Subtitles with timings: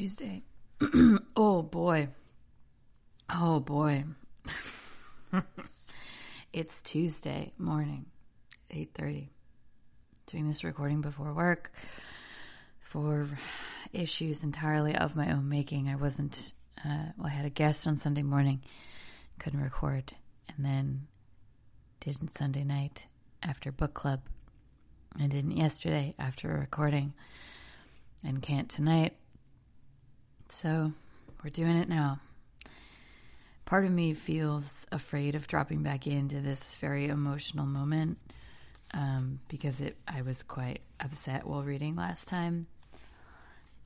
[0.00, 0.42] Tuesday.
[1.36, 2.08] oh boy.
[3.28, 4.04] Oh boy.
[6.54, 8.06] it's Tuesday morning,
[8.70, 9.28] 8:30.
[10.28, 11.70] Doing this recording before work
[12.80, 13.28] for
[13.92, 15.90] issues entirely of my own making.
[15.90, 18.62] I wasn't uh, well, I had a guest on Sunday morning,
[19.38, 20.14] couldn't record,
[20.48, 21.08] and then
[22.00, 23.04] didn't Sunday night
[23.42, 24.22] after book club.
[25.20, 27.12] I didn't yesterday after recording
[28.24, 29.14] and can't tonight.
[30.50, 30.92] So
[31.44, 32.18] we're doing it now.
[33.66, 38.18] Part of me feels afraid of dropping back into this very emotional moment
[38.92, 42.66] um, because it I was quite upset while reading last time,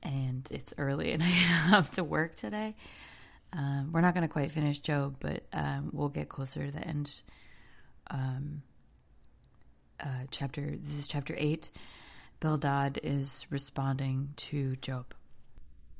[0.01, 2.75] and it's early and I have to work today.
[3.53, 6.85] Um, we're not going to quite finish Job, but um, we'll get closer to the
[6.85, 7.11] end.
[8.09, 8.63] Um,
[9.99, 11.69] uh, chapter this is chapter eight.
[12.39, 15.13] Bildad is responding to Job.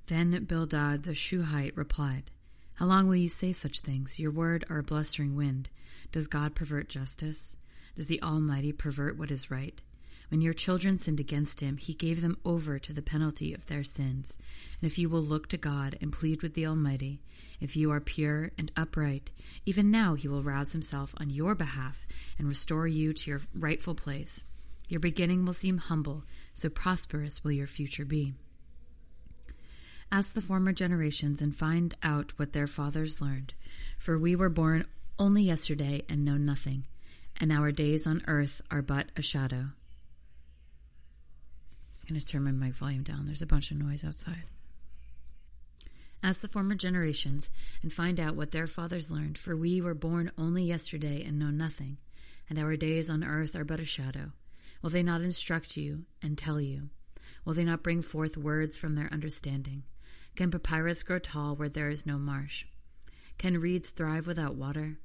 [0.08, 2.30] Then Bildad the Shuhite replied,
[2.76, 4.20] How long will you say such things?
[4.20, 5.70] Your word are a blustering wind.
[6.12, 7.56] Does God pervert justice?
[7.96, 9.82] Does the Almighty pervert what is right?
[10.30, 13.84] When your children sinned against him, he gave them over to the penalty of their
[13.84, 14.38] sins.
[14.80, 17.22] And if you will look to God and plead with the Almighty,
[17.60, 19.32] if you are pure and upright,
[19.66, 22.06] even now he will rouse himself on your behalf
[22.38, 24.44] and restore you to your rightful place.
[24.88, 28.34] Your beginning will seem humble, so prosperous will your future be.
[30.12, 33.54] Ask the former generations and find out what their fathers learned,
[33.98, 34.86] for we were born
[35.20, 36.86] only yesterday and know nothing,
[37.38, 39.68] and our days on earth are but a shadow.
[42.08, 43.26] I'm going to turn my mic volume down.
[43.26, 44.44] There's a bunch of noise outside.
[46.24, 47.50] Ask the former generations
[47.82, 51.50] and find out what their fathers learned, for we were born only yesterday and know
[51.50, 51.98] nothing,
[52.50, 54.32] and our days on earth are but a shadow.
[54.82, 56.90] Will they not instruct you and tell you?
[57.44, 59.84] Will they not bring forth words from their understanding?
[60.36, 62.66] Can papyrus grow tall where there is no marsh?
[63.38, 64.98] Can reeds thrive without water?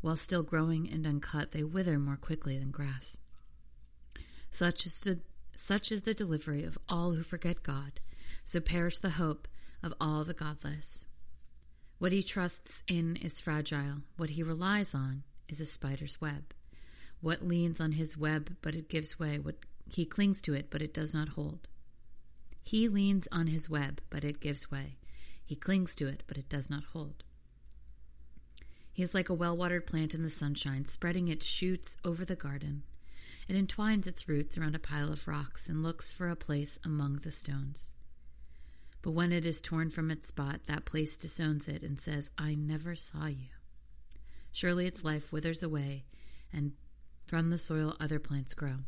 [0.00, 3.16] While still growing and uncut, they wither more quickly than grass.
[4.50, 5.20] Such is the,
[5.56, 8.00] such is the delivery of all who forget God.
[8.44, 9.48] So perish the hope
[9.82, 11.04] of all the godless.
[11.98, 14.02] What he trusts in is fragile.
[14.16, 16.52] What he relies on is a spider's web.
[17.20, 19.38] What leans on his web, but it gives way.
[19.38, 21.68] What he clings to it, but it does not hold.
[22.64, 24.96] He leans on his web, but it gives way.
[25.44, 27.22] He clings to it, but it does not hold.
[28.90, 32.34] He is like a well watered plant in the sunshine, spreading its shoots over the
[32.34, 32.82] garden.
[33.46, 37.16] It entwines its roots around a pile of rocks and looks for a place among
[37.18, 37.92] the stones.
[39.02, 42.54] But when it is torn from its spot, that place disowns it and says, I
[42.54, 43.48] never saw you.
[44.50, 46.06] Surely its life withers away,
[46.50, 46.72] and
[47.26, 48.78] from the soil other plants grow.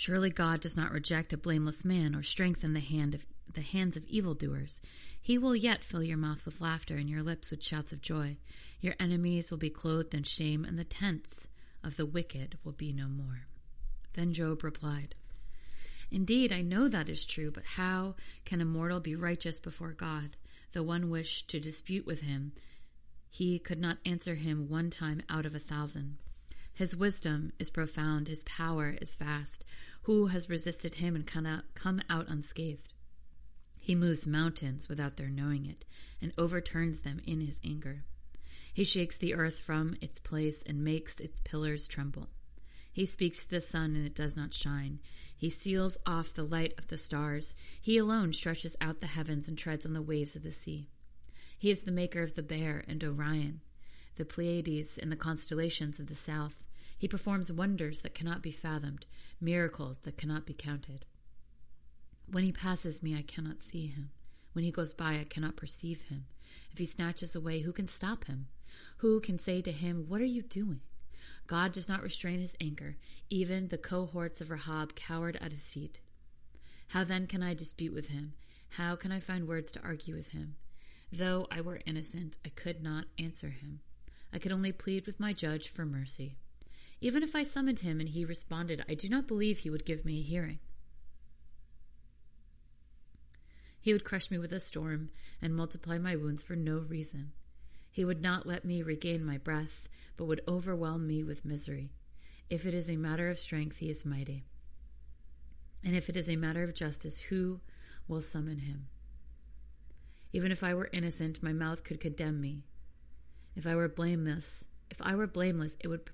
[0.00, 3.98] Surely God does not reject a blameless man or strengthen the hand of the hands
[3.98, 4.80] of evildoers.
[5.20, 8.38] He will yet fill your mouth with laughter and your lips with shouts of joy.
[8.80, 11.48] Your enemies will be clothed in shame, and the tents
[11.84, 13.42] of the wicked will be no more.
[14.14, 15.16] Then Job replied,
[16.10, 18.14] Indeed, I know that is true, but how
[18.46, 20.34] can a mortal be righteous before God?
[20.72, 22.52] Though one wished to dispute with him,
[23.28, 26.16] he could not answer him one time out of a thousand.
[26.72, 29.66] His wisdom is profound, his power is vast.
[30.10, 32.94] Who has resisted him and come out, unscathed?
[33.80, 35.84] He moves mountains without their knowing it,
[36.20, 38.02] and overturns them in his anger.
[38.74, 42.28] He shakes the earth from its place and makes its pillars tremble.
[42.92, 44.98] He speaks to the sun and it does not shine.
[45.36, 47.54] He seals off the light of the stars.
[47.80, 50.88] He alone stretches out the heavens and treads on the waves of the sea.
[51.56, 53.60] He is the maker of the bear and Orion,
[54.16, 56.64] the Pleiades and the constellations of the south.
[56.98, 59.06] He performs wonders that cannot be fathomed,
[59.40, 61.04] miracles that cannot be counted.
[62.30, 64.10] When he passes me, I cannot see him.
[64.52, 66.26] When he goes by, I cannot perceive him.
[66.72, 68.48] If he snatches away, who can stop him?
[68.98, 70.80] Who can say to him, What are you doing?
[71.46, 72.96] God does not restrain his anger.
[73.28, 76.00] Even the cohorts of Rahab cowered at his feet.
[76.88, 78.34] How then can I dispute with him?
[78.70, 80.56] How can I find words to argue with him?
[81.12, 83.80] Though I were innocent, I could not answer him.
[84.32, 86.36] I could only plead with my judge for mercy.
[87.00, 90.04] Even if I summoned him and he responded, I do not believe he would give
[90.04, 90.58] me a hearing.
[93.80, 95.10] He would crush me with a storm
[95.40, 97.32] and multiply my wounds for no reason.
[97.90, 101.90] He would not let me regain my breath, but would overwhelm me with misery.
[102.50, 104.44] If it is a matter of strength, he is mighty.
[105.82, 107.60] And if it is a matter of justice, who
[108.06, 108.88] will summon him?
[110.32, 112.64] Even if I were innocent, my mouth could condemn me.
[113.56, 116.10] If I were blameless, if I were blameless, it would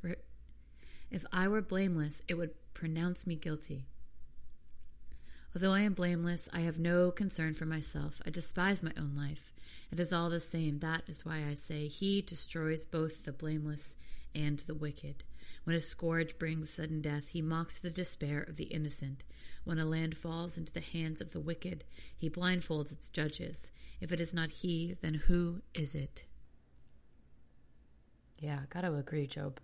[1.17, 3.87] if I were blameless, it would pronounce me guilty.
[5.55, 8.21] Although I am blameless, I have no concern for myself.
[8.27, 9.55] I despise my own life.
[9.91, 10.81] It is all the same.
[10.81, 13.97] That is why I say, He destroys both the blameless
[14.35, 15.25] and the wicked.
[15.65, 19.25] When a scourge brings sudden death, he mocks the despair of the innocent.
[19.65, 21.83] When a land falls into the hands of the wicked,
[22.15, 23.71] he blindfolds its judges.
[24.03, 26.25] If it is not he, then who is it?
[28.39, 29.61] Yeah, gotta agree, Job.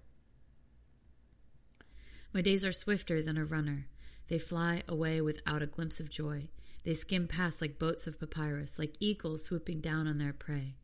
[2.34, 3.88] My days are swifter than a runner.
[4.29, 6.49] They fly away without a glimpse of joy.
[6.82, 10.76] They skim past like boats of papyrus, like eagles swooping down on their prey.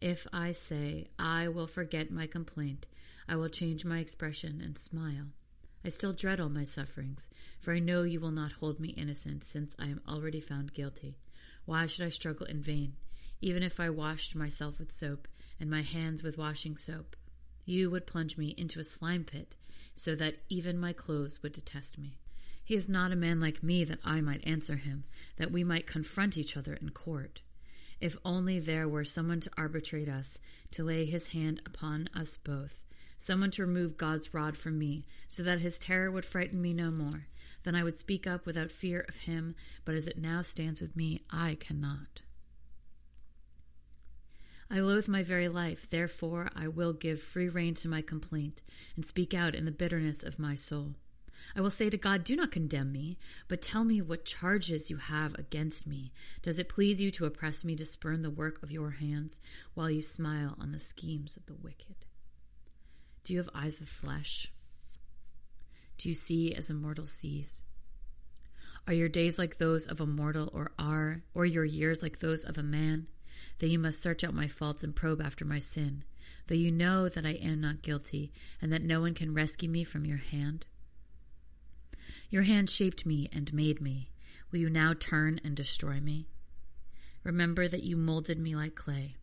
[0.00, 2.86] If I say, I will forget my complaint,
[3.28, 5.26] I will change my expression and smile.
[5.84, 7.28] I still dread all my sufferings,
[7.60, 11.16] for I know you will not hold me innocent, since I am already found guilty.
[11.66, 12.96] Why should I struggle in vain?
[13.40, 15.28] Even if I washed myself with soap,
[15.60, 17.14] and my hands with washing soap,
[17.64, 19.54] you would plunge me into a slime pit,
[19.96, 22.18] so that even my clothes would detest me.
[22.62, 25.04] He is not a man like me that I might answer him,
[25.36, 27.40] that we might confront each other in court.
[28.00, 30.38] If only there were someone to arbitrate us,
[30.72, 32.82] to lay his hand upon us both,
[33.18, 36.90] someone to remove God's rod from me, so that his terror would frighten me no
[36.90, 37.26] more.
[37.62, 39.54] Then I would speak up without fear of him,
[39.84, 42.20] but as it now stands with me, I cannot.
[44.68, 48.62] I loathe my very life, therefore I will give free rein to my complaint,
[48.96, 50.96] and speak out in the bitterness of my soul.
[51.54, 54.96] I will say to God, Do not condemn me, but tell me what charges you
[54.96, 56.12] have against me.
[56.42, 59.40] Does it please you to oppress me, to spurn the work of your hands,
[59.74, 61.94] while you smile on the schemes of the wicked?
[63.22, 64.50] Do you have eyes of flesh?
[65.98, 67.62] Do you see as a mortal sees?
[68.86, 72.44] Are your days like those of a mortal, or are, or your years like those
[72.44, 73.06] of a man?
[73.58, 76.04] That you must search out my faults and probe after my sin,
[76.46, 79.84] though you know that I am not guilty, and that no one can rescue me
[79.84, 80.66] from your hand?
[82.30, 84.10] Your hand shaped me and made me.
[84.50, 86.28] Will you now turn and destroy me?
[87.24, 89.16] Remember that you molded me like clay.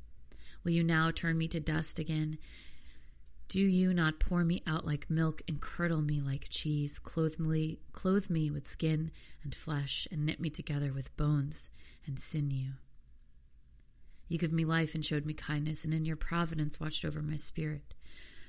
[0.64, 2.38] Will you now turn me to dust again
[3.54, 7.78] do you not pour me out like milk and curdle me like cheese, clothe me,
[7.92, 9.12] clothe me with skin
[9.44, 11.70] and flesh, and knit me together with bones
[12.08, 12.72] and sinew?
[14.28, 17.38] You give me life and showed me kindness, and in your providence watched over my
[17.38, 17.94] spirit.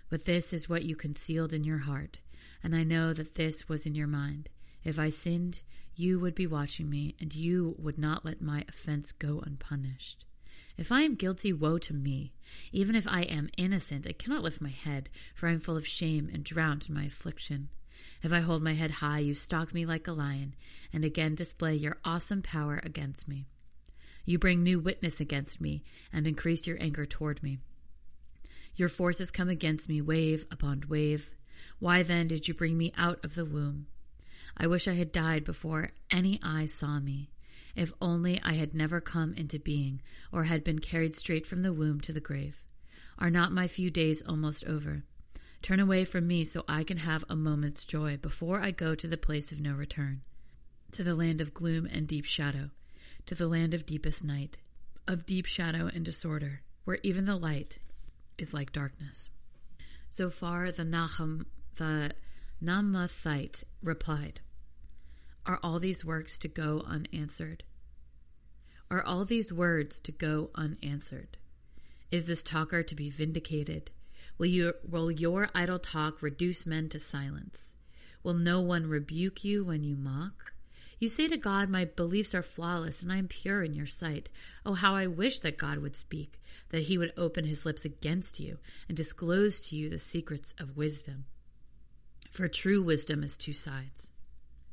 [0.08, 2.18] But this is what you concealed in your heart,
[2.62, 4.48] and I know that this was in your mind.
[4.84, 5.62] If I sinned,
[5.96, 10.24] you would be watching me, and you would not let my offense go unpunished.
[10.76, 12.32] If I am guilty, woe to me.
[12.72, 15.86] Even if I am innocent, I cannot lift my head, for I am full of
[15.86, 17.68] shame and drowned in my affliction.
[18.22, 20.54] If I hold my head high, you stalk me like a lion,
[20.92, 23.46] and again display your awesome power against me.
[24.24, 25.82] You bring new witness against me,
[26.12, 27.58] and increase your anger toward me.
[28.76, 31.30] Your forces come against me, wave upon wave.
[31.78, 33.86] Why then did you bring me out of the womb?
[34.56, 37.30] I wish I had died before any eye saw me.
[37.76, 40.00] If only I had never come into being,
[40.32, 42.62] or had been carried straight from the womb to the grave.
[43.18, 45.04] Are not my few days almost over?
[45.62, 49.08] Turn away from me so I can have a moment's joy before I go to
[49.08, 50.22] the place of no return,
[50.92, 52.70] to the land of gloom and deep shadow,
[53.26, 54.56] to the land of deepest night,
[55.06, 57.78] of deep shadow and disorder, where even the light
[58.38, 59.28] is like darkness.
[60.12, 62.12] Zophar, the Nahum, the
[62.62, 64.40] Naamathite replied,
[65.46, 67.64] are all these works to go unanswered?
[68.90, 71.36] Are all these words to go unanswered?
[72.10, 73.90] Is this talker to be vindicated?
[74.38, 77.74] Will, you, will your idle talk reduce men to silence?
[78.22, 80.53] Will no one rebuke you when you mock?
[81.04, 84.30] You say to God, My beliefs are flawless and I am pure in your sight.
[84.64, 88.40] Oh, how I wish that God would speak, that he would open his lips against
[88.40, 88.56] you
[88.88, 91.26] and disclose to you the secrets of wisdom.
[92.30, 94.12] For true wisdom has two sides.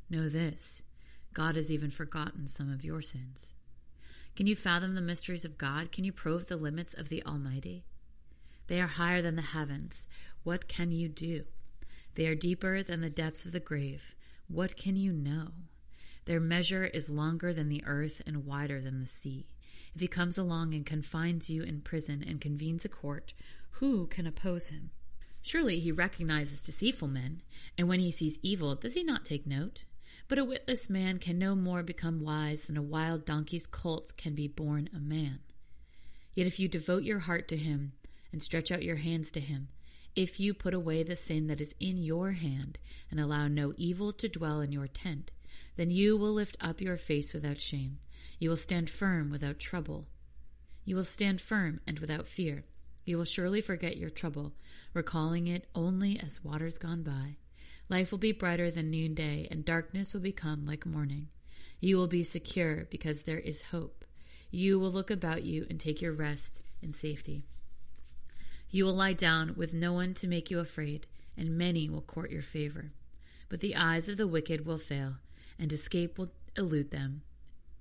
[0.08, 0.82] Know this
[1.34, 3.52] God has even forgotten some of your sins.
[4.34, 5.92] Can you fathom the mysteries of God?
[5.92, 7.84] Can you probe the limits of the Almighty?
[8.68, 10.06] They are higher than the heavens.
[10.44, 11.44] What can you do?
[12.14, 14.14] They are deeper than the depths of the grave.
[14.48, 15.48] What can you know?
[16.24, 19.46] Their measure is longer than the earth and wider than the sea.
[19.94, 23.34] If he comes along and confines you in prison and convenes a court,
[23.72, 24.90] who can oppose him?
[25.42, 27.42] Surely he recognizes deceitful men,
[27.76, 29.84] and when he sees evil, does he not take note?
[30.28, 34.34] But a witless man can no more become wise than a wild donkey's colt can
[34.34, 35.40] be born a man.
[36.34, 37.92] Yet if you devote your heart to him
[38.30, 39.68] and stretch out your hands to him,
[40.14, 42.78] if you put away the sin that is in your hand
[43.10, 45.32] and allow no evil to dwell in your tent,
[45.76, 47.98] then you will lift up your face without shame.
[48.38, 50.06] You will stand firm without trouble.
[50.84, 52.64] You will stand firm and without fear.
[53.04, 54.52] You will surely forget your trouble,
[54.94, 57.36] recalling it only as waters gone by.
[57.88, 61.28] Life will be brighter than noonday, and darkness will become like morning.
[61.80, 64.04] You will be secure because there is hope.
[64.50, 67.44] You will look about you and take your rest in safety.
[68.70, 72.30] You will lie down with no one to make you afraid, and many will court
[72.30, 72.92] your favor.
[73.48, 75.16] But the eyes of the wicked will fail,
[75.58, 77.22] and escape will elude them,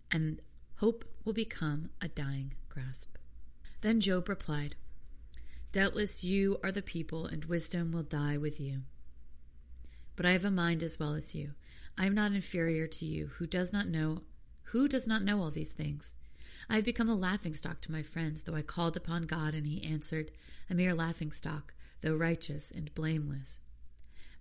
[0.09, 0.41] and
[0.77, 3.15] hope will become a dying grasp.
[3.81, 4.75] Then Job replied,
[5.71, 8.81] Doubtless you are the people, and wisdom will die with you.
[10.15, 11.51] But I have a mind as well as you.
[11.97, 14.21] I am not inferior to you, who does not know
[14.63, 16.15] who does not know all these things.
[16.69, 19.83] I have become a laughingstock to my friends, though I called upon God, and he
[19.83, 20.31] answered,
[20.69, 23.59] a mere laughingstock, though righteous and blameless.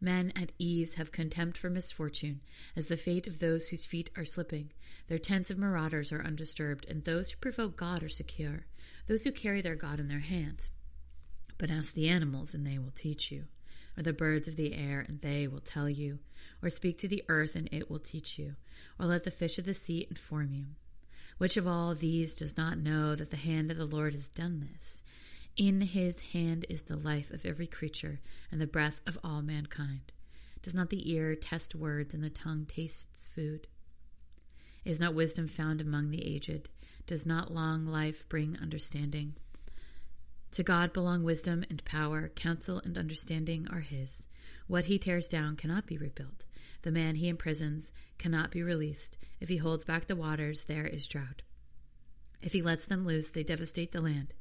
[0.00, 2.40] Men at ease have contempt for misfortune,
[2.74, 4.72] as the fate of those whose feet are slipping.
[5.08, 8.64] Their tents of marauders are undisturbed, and those who provoke God are secure,
[9.08, 10.70] those who carry their God in their hands.
[11.58, 13.44] But ask the animals, and they will teach you,
[13.96, 16.18] or the birds of the air, and they will tell you,
[16.62, 18.56] or speak to the earth, and it will teach you,
[18.98, 20.64] or let the fish of the sea inform you.
[21.36, 24.66] Which of all these does not know that the hand of the Lord has done
[24.72, 25.02] this?
[25.56, 30.12] In his hand is the life of every creature and the breath of all mankind.
[30.62, 33.66] Does not the ear test words and the tongue tastes food?
[34.84, 36.68] Is not wisdom found among the aged?
[37.06, 39.34] Does not long life bring understanding?
[40.52, 44.26] To God belong wisdom and power, counsel and understanding are his.
[44.66, 46.44] What he tears down cannot be rebuilt.
[46.82, 49.18] The man he imprisons cannot be released.
[49.40, 51.42] If he holds back the waters, there is drought.
[52.40, 54.32] If he lets them loose, they devastate the land.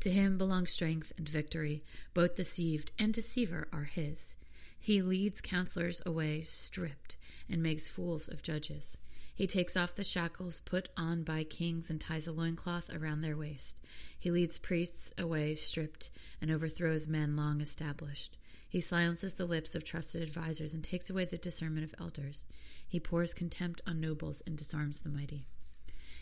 [0.00, 1.82] To him belong strength and victory.
[2.14, 4.36] Both deceived and deceiver are his.
[4.78, 7.16] He leads counselors away stripped
[7.48, 8.98] and makes fools of judges.
[9.34, 13.36] He takes off the shackles put on by kings and ties a loincloth around their
[13.36, 13.80] waist.
[14.18, 16.10] He leads priests away stripped
[16.40, 18.38] and overthrows men long established.
[18.68, 22.46] He silences the lips of trusted advisers and takes away the discernment of elders.
[22.86, 25.46] He pours contempt on nobles and disarms the mighty.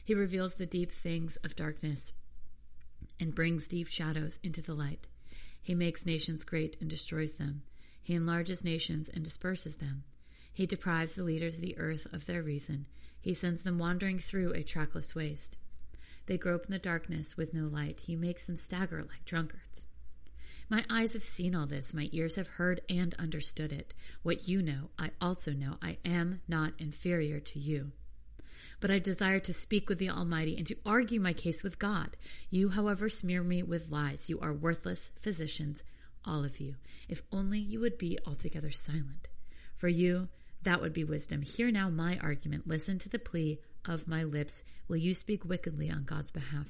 [0.05, 2.13] He reveals the deep things of darkness
[3.21, 5.07] and brings deep shadows into the light.
[5.63, 7.63] He makes nations great and destroys them.
[8.03, 10.05] He enlarges nations and disperses them.
[10.53, 12.87] He deprives the leaders of the earth of their reason.
[13.21, 15.57] He sends them wandering through a trackless waste.
[16.27, 18.01] They grope in the darkness with no light.
[18.01, 19.87] He makes them stagger like drunkards.
[20.69, 21.93] My eyes have seen all this.
[21.93, 23.95] My ears have heard and understood it.
[24.23, 25.77] What you know, I also know.
[25.83, 27.93] I am not inferior to you
[28.85, 32.19] but I desire to speak with the Almighty and to argue my case with God.
[32.51, 34.29] You, however, smear me with lies.
[34.29, 35.83] You are worthless physicians,
[36.23, 36.75] all of you.
[37.09, 39.29] If only you would be altogether silent.
[39.79, 40.29] For you,
[40.65, 41.41] that would be wisdom.
[41.41, 42.69] Hear now my argument.
[42.69, 44.63] Listen to the plea of my lips.
[44.87, 46.69] Will you speak wickedly on God's behalf?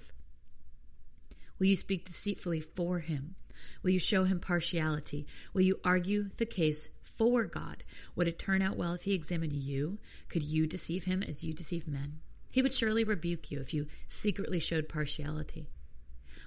[1.59, 3.35] Will you speak deceitfully for him?
[3.83, 5.27] Will you show him partiality?
[5.53, 7.85] Will you argue the case for God.
[8.17, 9.99] Would it turn out well if he examined you?
[10.29, 12.21] Could you deceive him as you deceive men?
[12.51, 15.67] He would surely rebuke you if you secretly showed partiality.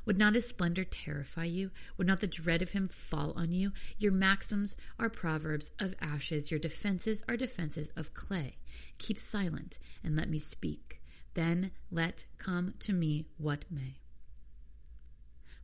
[0.06, 1.70] Would not his splendor terrify you?
[1.98, 3.74] Would not the dread of him fall on you?
[3.98, 8.56] Your maxims are proverbs of ashes, your defenses are defenses of clay.
[9.00, 11.02] Keep silent and let me speak.
[11.34, 14.00] Then let come to me what may.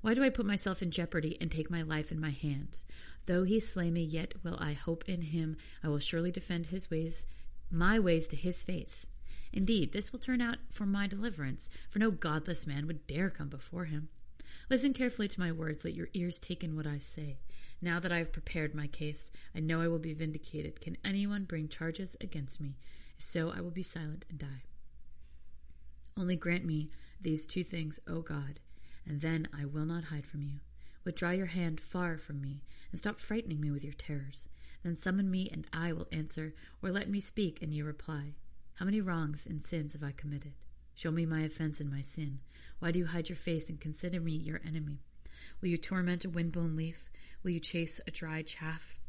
[0.04, 2.84] Why do I put myself in jeopardy and take my life in my hands?
[3.26, 5.56] Though he slay me, yet will I hope in him.
[5.82, 7.26] I will surely defend his ways,
[7.72, 9.08] my ways to his face.
[9.54, 13.48] Indeed, this will turn out for my deliverance, for no godless man would dare come
[13.48, 14.10] before him.
[14.70, 17.38] Listen carefully to my words, let your ears take in what I say.
[17.82, 20.82] Now that I have prepared my case, I know I will be vindicated.
[20.82, 22.76] Can anyone bring charges against me?
[23.18, 24.64] If so, I will be silent and die.
[26.18, 26.90] Only grant me
[27.22, 28.60] these two things, O God
[29.06, 30.60] and then I will not hide from you.
[31.04, 34.48] Withdraw your hand far from me, and stop frightening me with your terrors.
[34.84, 38.36] Then summon me, and I will answer, or let me speak, and you reply.
[38.76, 40.54] How many wrongs and sins have I committed?
[40.96, 42.40] Show me my offense and my sin.
[42.80, 45.00] Why do you hide your face and consider me your enemy?
[45.62, 47.10] Will you torment a windblown leaf?
[47.44, 49.00] Will you chase a dry chaff?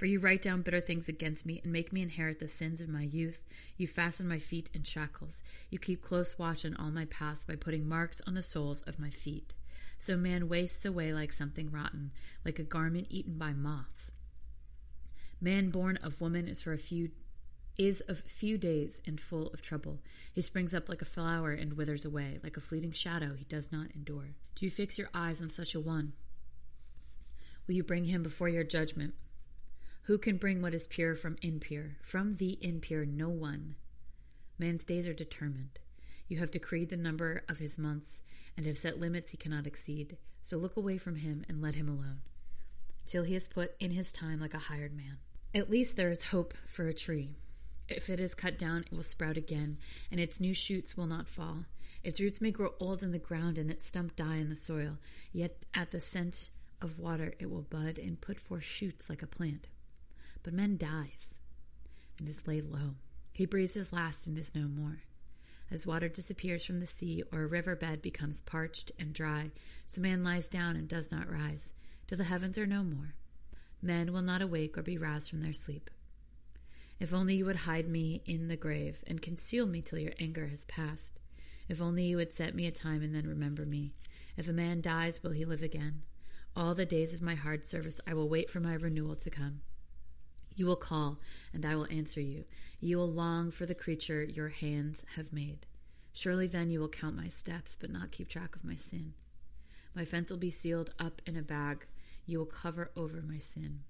[0.00, 2.88] For you write down bitter things against me and make me inherit the sins of
[2.88, 3.44] my youth.
[3.76, 5.42] You fasten my feet in shackles.
[5.68, 8.98] You keep close watch on all my paths by putting marks on the soles of
[8.98, 9.52] my feet.
[9.98, 12.12] So man wastes away like something rotten,
[12.46, 14.12] like a garment eaten by moths.
[15.38, 17.10] Man born of woman is for a few
[17.76, 19.98] is of few days and full of trouble.
[20.32, 23.70] He springs up like a flower and withers away, like a fleeting shadow he does
[23.70, 24.30] not endure.
[24.54, 26.14] Do you fix your eyes on such a one?
[27.66, 29.12] Will you bring him before your judgment?
[30.10, 31.92] Who can bring what is pure from impure?
[32.02, 33.76] From the impure, no one.
[34.58, 35.78] Man's days are determined.
[36.26, 38.20] You have decreed the number of his months
[38.56, 40.16] and have set limits he cannot exceed.
[40.42, 42.22] So look away from him and let him alone,
[43.06, 45.18] till he is put in his time like a hired man.
[45.54, 47.36] At least there is hope for a tree.
[47.88, 49.78] If it is cut down, it will sprout again,
[50.10, 51.66] and its new shoots will not fall.
[52.02, 54.98] Its roots may grow old in the ground, and its stump die in the soil.
[55.32, 56.50] Yet at the scent
[56.82, 59.68] of water it will bud and put forth shoots like a plant.
[60.42, 61.34] But man dies
[62.18, 62.94] and is laid low.
[63.32, 65.02] He breathes his last and is no more.
[65.70, 69.52] As water disappears from the sea, or a river bed becomes parched and dry,
[69.86, 71.72] so man lies down and does not rise,
[72.08, 73.14] till the heavens are no more.
[73.80, 75.88] Men will not awake or be roused from their sleep.
[76.98, 80.48] If only you would hide me in the grave and conceal me till your anger
[80.48, 81.20] has passed.
[81.68, 83.94] If only you would set me a time and then remember me.
[84.36, 86.02] If a man dies, will he live again?
[86.56, 89.60] All the days of my hard service I will wait for my renewal to come.
[90.54, 91.18] You will call,
[91.52, 92.44] and I will answer you.
[92.80, 95.66] You will long for the creature your hands have made.
[96.12, 99.14] Surely then you will count my steps, but not keep track of my sin.
[99.94, 101.86] My fence will be sealed up in a bag.
[102.26, 103.80] You will cover over my sin.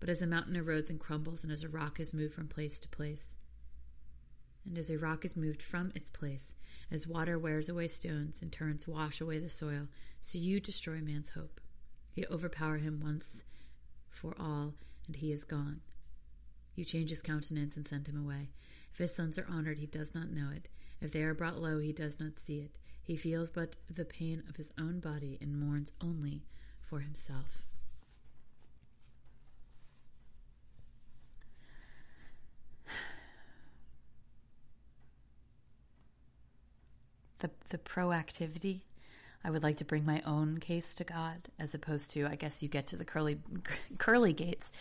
[0.00, 2.78] But as a mountain erodes and crumbles, and as a rock is moved from place
[2.80, 3.36] to place,
[4.66, 6.54] and as a rock is moved from its place,
[6.90, 9.88] as water wears away stones and torrents wash away the soil,
[10.22, 11.60] so you destroy man's hope.
[12.14, 13.44] You overpower him once
[14.10, 14.74] for all,
[15.06, 15.80] and he is gone.
[16.74, 18.50] You change his countenance and send him away.
[18.92, 20.68] If his sons are honored, he does not know it.
[21.00, 22.70] If they are brought low, he does not see it.
[23.02, 26.42] He feels but the pain of his own body and mourns only
[26.80, 27.62] for himself.
[37.44, 38.80] the, the proactivity.
[39.44, 42.62] I would like to bring my own case to God, as opposed to, I guess
[42.62, 43.38] you get to the curly,
[43.98, 44.72] curly gates,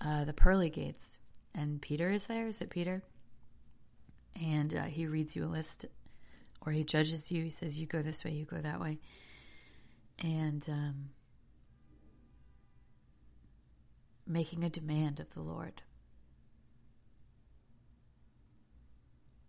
[0.00, 1.18] uh, the pearly gates,
[1.54, 2.46] and Peter is there.
[2.46, 3.02] Is it Peter?
[4.40, 5.84] And uh, he reads you a list,
[6.64, 7.44] or he judges you.
[7.44, 8.98] He says, "You go this way, you go that way,"
[10.18, 11.10] and um,
[14.26, 15.82] making a demand of the Lord,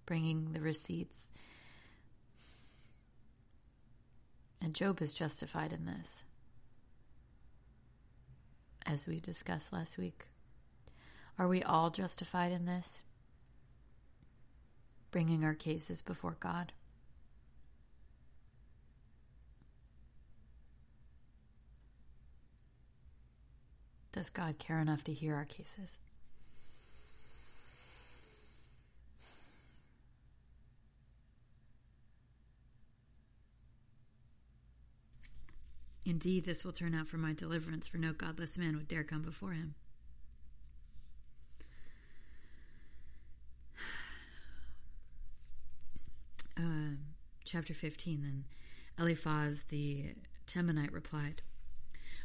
[0.06, 1.28] bringing the receipts
[4.64, 6.24] And Job is justified in this,
[8.86, 10.30] as we discussed last week.
[11.40, 13.04] Are we all justified in this?
[15.12, 16.72] Bringing our cases before God?
[24.12, 25.98] Does God care enough to hear our cases?
[36.06, 39.22] Indeed, this will turn out for my deliverance, for no godless man would dare come
[39.22, 39.74] before him.
[46.58, 46.98] Uh,
[47.54, 48.46] chapter 15 Then
[48.98, 50.16] Eliphaz the
[50.48, 51.44] Temanite replied,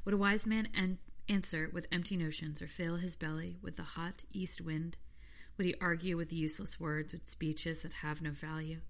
[0.06, 0.96] Would a wise man an-
[1.28, 4.96] answer with empty notions, or fill his belly with the hot east wind?
[5.58, 8.80] Would he argue with useless words, with speeches that have no value?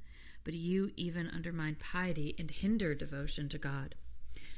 [0.45, 3.97] But you even undermine piety and hinder devotion to God.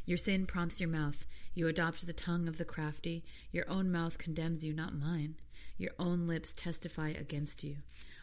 [0.04, 1.24] Your sin prompts your mouth.
[1.54, 3.24] You adopt the tongue of the crafty.
[3.52, 5.36] Your own mouth condemns you, not mine.
[5.78, 7.76] Your own lips testify against you.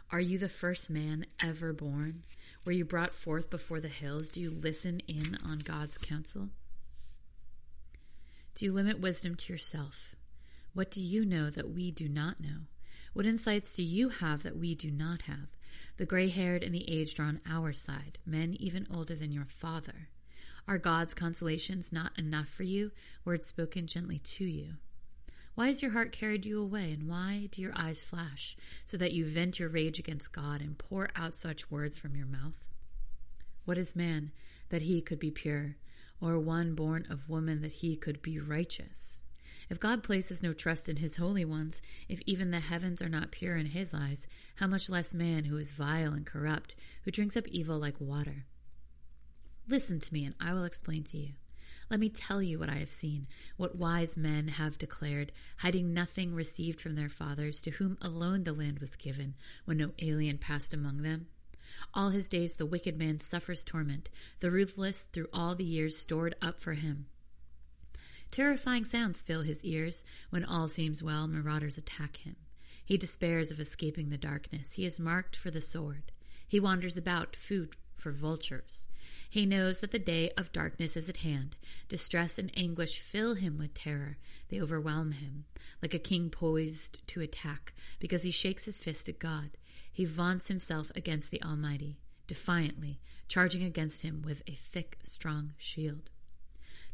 [0.10, 2.24] Are you the first man ever born?
[2.64, 4.32] Were you brought forth before the hills?
[4.32, 6.50] Do you listen in on God's counsel?
[8.56, 10.16] Do you limit wisdom to yourself?
[10.74, 12.68] What do you know that we do not know?
[13.12, 15.50] What insights do you have that we do not have?
[15.98, 19.48] The gray haired and the aged are on our side, men even older than your
[19.48, 20.08] father.
[20.68, 22.92] Are God's consolations not enough for you,
[23.26, 24.76] words spoken gently to you?
[25.58, 29.14] Why has your heart carried you away, and why do your eyes flash, so that
[29.14, 32.54] you vent your rage against God and pour out such words from your mouth?
[33.66, 34.32] What is man
[34.70, 35.76] that he could be pure,
[36.22, 39.24] or one born of woman that he could be righteous?
[39.68, 43.32] If God places no trust in his holy ones, if even the heavens are not
[43.32, 47.36] pure in his eyes, how much less man who is vile and corrupt, who drinks
[47.36, 48.46] up evil like water?
[49.68, 51.30] Listen to me, and I will explain to you.
[51.90, 56.34] Let me tell you what I have seen, what wise men have declared, hiding nothing
[56.34, 60.74] received from their fathers, to whom alone the land was given, when no alien passed
[60.74, 61.28] among them.
[61.94, 66.36] All his days the wicked man suffers torment, the ruthless through all the years stored
[66.42, 67.06] up for him.
[68.32, 70.04] Terrifying sounds fill his ears.
[70.30, 72.36] When all seems well, marauders attack him.
[72.84, 74.74] He despairs of escaping the darkness.
[74.74, 76.12] He is marked for the sword.
[76.48, 77.76] He wanders about, food
[78.08, 78.88] for vultures.
[79.30, 81.58] He knows that the day of darkness is at hand.
[81.90, 84.18] Distress and anguish fill him with terror.
[84.48, 85.44] They overwhelm him,
[85.82, 89.58] like a king poised to attack, because he shakes his fist at God.
[89.92, 96.10] He vaunts himself against the Almighty, defiantly, charging against him with a thick, strong shield.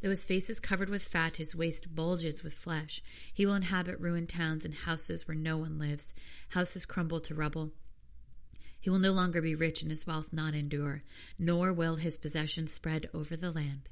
[0.02, 3.04] Though his face is covered with fat, his waist bulges with flesh.
[3.32, 6.16] He will inhabit ruined towns and houses where no one lives.
[6.50, 7.72] Houses crumble to rubble.
[8.84, 11.04] He will no longer be rich and his wealth not endure,
[11.40, 13.88] nor will his possessions spread over the land.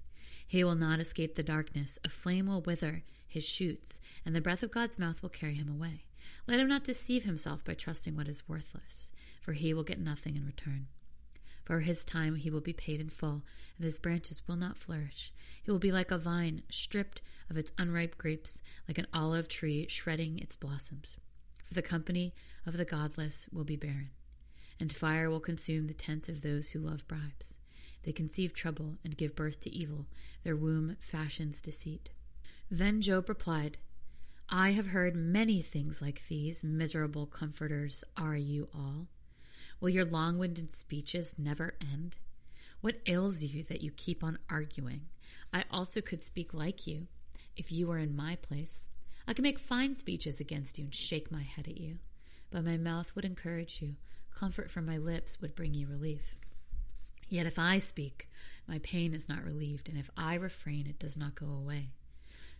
[0.46, 1.98] He will not escape the darkness.
[2.04, 5.70] A flame will wither his shoots, and the breath of God's mouth will carry him
[5.70, 6.04] away.
[6.46, 10.36] Let him not deceive himself by trusting what is worthless, for he will get nothing
[10.36, 10.88] in return.
[11.64, 13.44] For his time he will be paid in full,
[13.78, 15.32] and his branches will not flourish.
[15.64, 19.88] He will be like a vine stripped of its unripe grapes, like an olive tree
[19.88, 21.16] shredding its blossoms.
[21.64, 22.34] For the company
[22.66, 24.10] of the godless will be barren,
[24.82, 27.60] and fire will consume the tents of those who love bribes.
[28.04, 30.08] They conceive trouble and give birth to evil.
[30.44, 32.10] Their womb fashions deceit.
[32.70, 33.78] Then Job replied,
[34.50, 36.64] I have heard many things like these.
[36.64, 39.08] Miserable comforters are you all.
[39.80, 42.18] Will your long winded speeches never end?
[42.82, 45.02] What ails you that you keep on arguing?
[45.54, 47.06] I also could speak like you
[47.56, 48.88] if you were in my place.
[49.28, 52.00] I could make fine speeches against you and shake my head at you.
[52.50, 53.96] But my mouth would encourage you.
[54.36, 56.36] Comfort from my lips would bring you relief.
[57.30, 58.30] Yet if I speak,
[58.68, 61.92] my pain is not relieved, and if I refrain, it does not go away.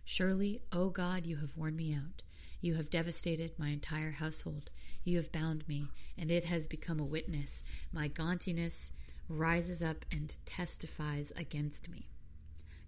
[0.04, 2.22] Surely, O God, you have worn me out.
[2.60, 4.70] You have devastated my entire household.
[5.04, 7.62] You have bound me, and it has become a witness.
[7.92, 8.92] My gauntiness
[9.28, 12.08] rises up and testifies against me.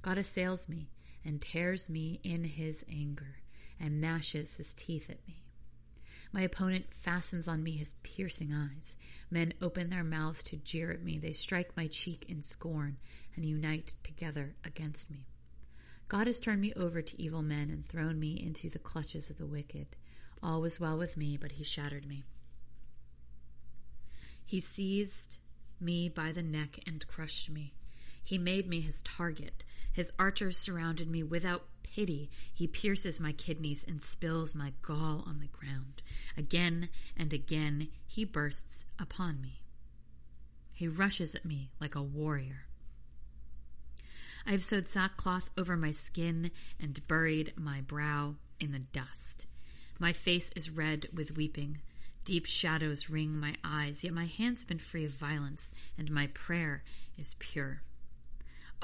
[0.03, 0.91] God assails me
[1.25, 3.37] and tears me in his anger
[3.81, 5.44] and gnashes his teeth at me.
[6.35, 8.97] My opponent fastens on me his piercing eyes.
[9.31, 11.17] Men open their mouths to jeer at me.
[11.17, 12.97] They strike my cheek in scorn
[13.37, 15.29] and unite together against me.
[16.09, 19.39] God has turned me over to evil men and thrown me into the clutches of
[19.39, 19.87] the wicked.
[20.43, 22.25] All was well with me, but he shattered me.
[24.45, 25.37] He seized
[25.81, 27.75] me by the neck and crushed me.
[28.25, 29.65] He made me his target.
[29.95, 32.29] His archers surrounded me without pity.
[32.53, 36.03] He pierces my kidneys and spills my gall on the ground.
[36.37, 39.61] Again and again he bursts upon me.
[40.73, 42.67] He rushes at me like a warrior.
[44.45, 49.47] I have sewed sackcloth over my skin and buried my brow in the dust.
[50.01, 51.79] My face is red with weeping.
[52.25, 56.27] Deep shadows ring my eyes, yet my hands have been free of violence, and my
[56.29, 56.83] prayer
[57.17, 57.81] is pure.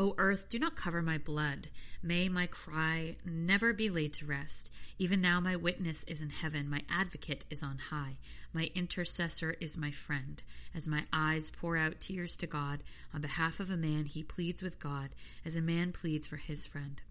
[0.01, 1.69] O earth, do not cover my blood.
[2.03, 4.71] May my cry never be laid to rest.
[4.99, 8.17] Even now, my witness is in heaven, my advocate is on high,
[8.55, 10.43] my intercessor is my friend.
[10.75, 12.83] As my eyes pour out tears to God,
[13.13, 15.11] on behalf of a man, he pleads with God,
[15.45, 17.03] as a man pleads for his friend.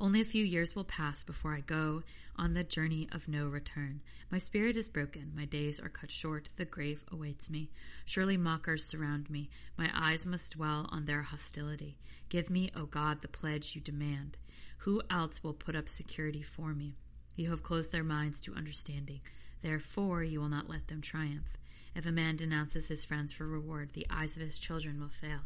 [0.00, 2.04] Only a few years will pass before I go
[2.36, 4.00] on the journey of no return.
[4.30, 7.70] My spirit is broken, my days are cut short, the grave awaits me.
[8.04, 11.98] Surely mockers surround me, my eyes must dwell on their hostility.
[12.28, 14.36] Give me, O God, the pledge you demand.
[14.78, 16.94] Who else will put up security for me?
[17.34, 19.22] You have closed their minds to understanding.
[19.62, 21.56] Therefore, you will not let them triumph.
[21.96, 25.40] If a man denounces his friends for reward, the eyes of his children will fail.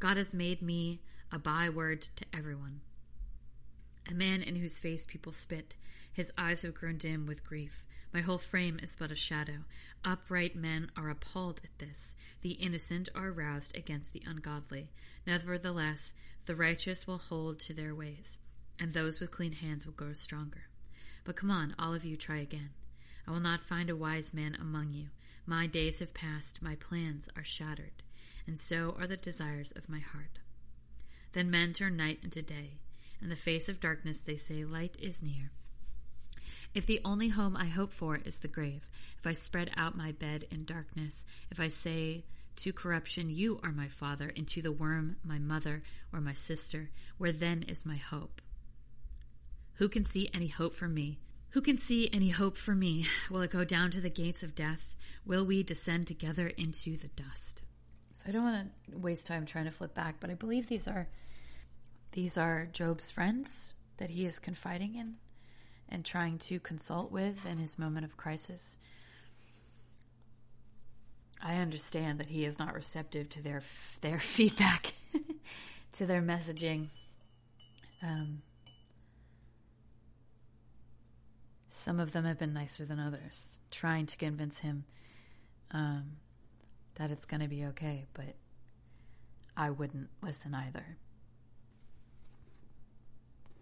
[0.00, 1.00] God has made me
[1.32, 2.82] a byword to everyone
[4.08, 5.74] a man in whose face people spit.
[6.12, 7.84] His eyes have grown dim with grief.
[8.12, 9.64] My whole frame is but a shadow.
[10.04, 12.14] Upright men are appalled at this.
[12.40, 14.90] The innocent are roused against the ungodly.
[15.26, 16.14] Nevertheless,
[16.46, 18.38] the righteous will hold to their ways,
[18.78, 20.64] and those with clean hands will grow stronger.
[21.24, 22.70] But come on, all of you, try again.
[23.26, 25.08] I will not find a wise man among you.
[25.44, 28.02] My days have passed, my plans are shattered,
[28.46, 30.38] and so are the desires of my heart.
[31.32, 32.78] Then men turn night into day
[33.20, 35.50] in the face of darkness, they say, Light is near.
[36.74, 40.12] If the only home I hope for is the grave, if I spread out my
[40.12, 42.24] bed in darkness, if I say
[42.56, 46.90] to corruption, You are my father, and to the worm, my mother or my sister,
[47.16, 48.40] where then is my hope?
[49.74, 51.18] Who can see any hope for me?
[51.50, 53.06] Who can see any hope for me?
[53.30, 54.94] Will it go down to the gates of death?
[55.24, 57.62] Will we descend together into the dust?
[58.12, 60.88] So I don't want to waste time trying to flip back, but I believe these
[60.88, 61.08] are
[62.12, 65.16] these are Job's friends that he is confiding in
[65.88, 68.78] and trying to consult with in his moment of crisis.
[71.40, 73.62] I understand that he is not receptive to their
[74.00, 74.94] their feedback,
[75.92, 76.88] to their messaging.
[78.02, 78.42] Um,
[81.68, 84.84] some of them have been nicer than others, trying to convince him
[85.70, 86.16] um,
[86.96, 88.34] that it's going to be okay, but
[89.56, 90.96] I wouldn't listen either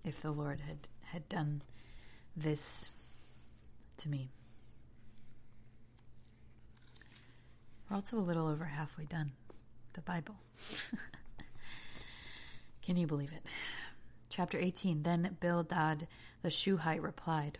[0.06, 1.62] if the Lord had, had done
[2.36, 2.90] this
[3.98, 4.30] to me.
[7.90, 9.32] We're also a little over halfway done
[9.94, 10.36] the Bible.
[12.82, 13.44] Can you believe it?
[14.28, 15.02] Chapter 18.
[15.02, 16.06] Then Bildad
[16.42, 17.58] the Shuhite replied,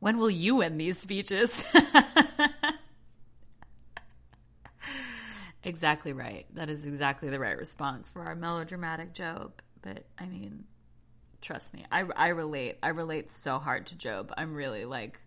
[0.00, 1.64] When will you end these speeches?
[5.64, 6.46] exactly right.
[6.54, 9.52] That is exactly the right response for our melodramatic Job.
[9.82, 10.64] But I mean,
[11.42, 12.78] trust me, I, I relate.
[12.82, 14.32] I relate so hard to Job.
[14.36, 15.20] I'm really like.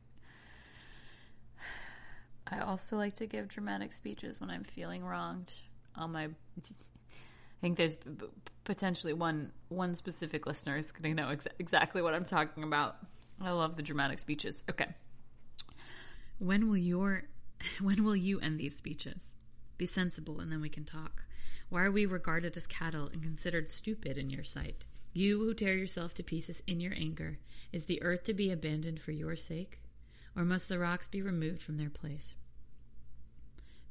[2.48, 5.54] I also like to give dramatic speeches when I'm feeling wronged.
[5.96, 6.32] On my, I
[7.62, 7.98] think there's
[8.64, 12.98] potentially one one specific listener is going to know ex- exactly what I'm talking about.
[13.42, 14.64] I love the dramatic speeches.
[14.70, 14.88] Okay.
[16.40, 17.24] When will your
[17.82, 19.34] when will you end these speeches?
[19.78, 21.24] Be sensible and then we can talk.
[21.70, 24.86] Why are we regarded as cattle and considered stupid in your sight?
[25.18, 27.40] You who tear yourself to pieces in your anger,
[27.72, 29.80] is the earth to be abandoned for your sake?
[30.36, 32.36] Or must the rocks be removed from their place?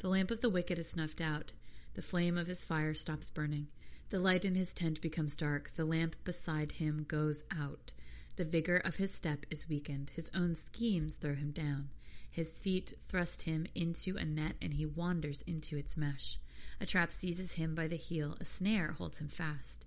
[0.00, 1.52] The lamp of the wicked is snuffed out,
[1.94, 3.68] the flame of his fire stops burning.
[4.10, 7.92] The light in his tent becomes dark, the lamp beside him goes out.
[8.37, 11.88] The vigor of his step is weakened, his own schemes throw him down.
[12.30, 16.38] His feet thrust him into a net, and he wanders into its mesh.
[16.82, 19.87] A trap seizes him by the heel, a snare holds him fast.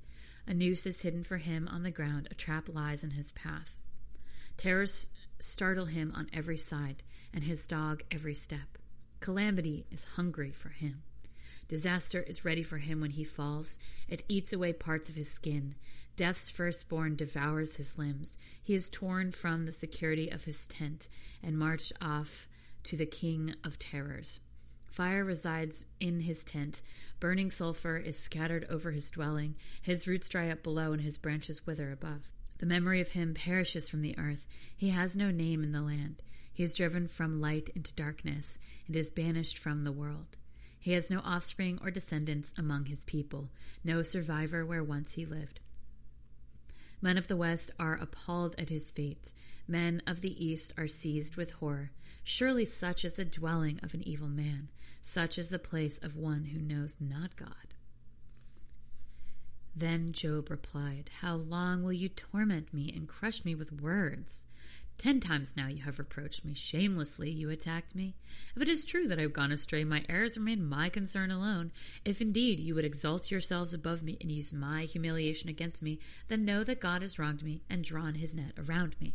[0.50, 3.76] A noose is hidden for him on the ground, a trap lies in his path.
[4.56, 8.78] Terrors startle him on every side, and his dog every step.
[9.20, 11.04] Calamity is hungry for him.
[11.68, 13.78] Disaster is ready for him when he falls.
[14.08, 15.76] It eats away parts of his skin.
[16.16, 18.38] Death's firstborn devours his limbs.
[18.64, 21.10] He is torn from the security of his tent
[21.44, 22.48] and marched off
[22.84, 24.40] to the king of terrors.
[24.98, 26.82] Fire resides in his tent.
[27.20, 29.54] Burning sulfur is scattered over his dwelling.
[29.80, 32.32] His roots dry up below and his branches wither above.
[32.58, 34.48] The memory of him perishes from the earth.
[34.76, 36.24] He has no name in the land.
[36.52, 38.58] He is driven from light into darkness
[38.88, 40.36] and is banished from the world.
[40.80, 43.52] He has no offspring or descendants among his people,
[43.84, 45.60] no survivor where once he lived.
[47.04, 49.32] Men of the West are appalled at his fate.
[49.68, 51.92] Men of the East are seized with horror.
[52.24, 54.70] Surely such is the dwelling of an evil man.
[55.02, 57.76] Such is the place of one who knows not God.
[59.76, 64.46] Then Job replied, How long will you torment me and crush me with words?
[64.98, 66.56] Ten times now you have reproached me.
[66.56, 68.16] Shamelessly you attacked me.
[68.56, 71.72] If it is true that I have gone astray, my errors remain my concern alone.
[72.04, 76.46] If indeed you would exalt yourselves above me and use my humiliation against me, then
[76.46, 79.14] know that God has wronged me and drawn his net around me.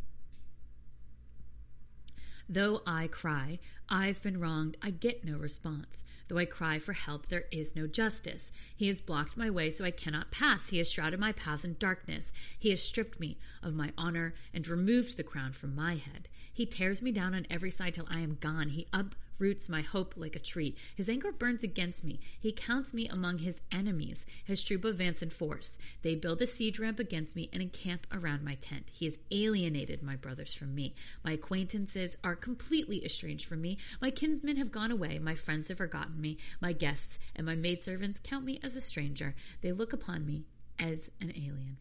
[2.48, 6.04] Though I cry, I've been wronged, I get no response.
[6.28, 8.52] Though I cry for help, there is no justice.
[8.74, 10.68] He has blocked my way so I cannot pass.
[10.70, 12.32] He has shrouded my paths in darkness.
[12.58, 16.28] He has stripped me of my honor and removed the crown from my head.
[16.52, 18.70] He tears me down on every side till I am gone.
[18.70, 20.76] He up roots my hope like a tree.
[20.94, 22.20] His anger burns against me.
[22.38, 24.24] He counts me among his enemies.
[24.44, 25.76] His troop advance in force.
[26.02, 28.88] They build a siege ramp against me and encamp around my tent.
[28.92, 30.94] He has alienated my brothers from me.
[31.24, 33.78] My acquaintances are completely estranged from me.
[34.00, 35.18] My kinsmen have gone away.
[35.18, 36.38] My friends have forgotten me.
[36.60, 39.34] My guests and my maidservants count me as a stranger.
[39.60, 40.46] They look upon me
[40.78, 41.78] as an alien.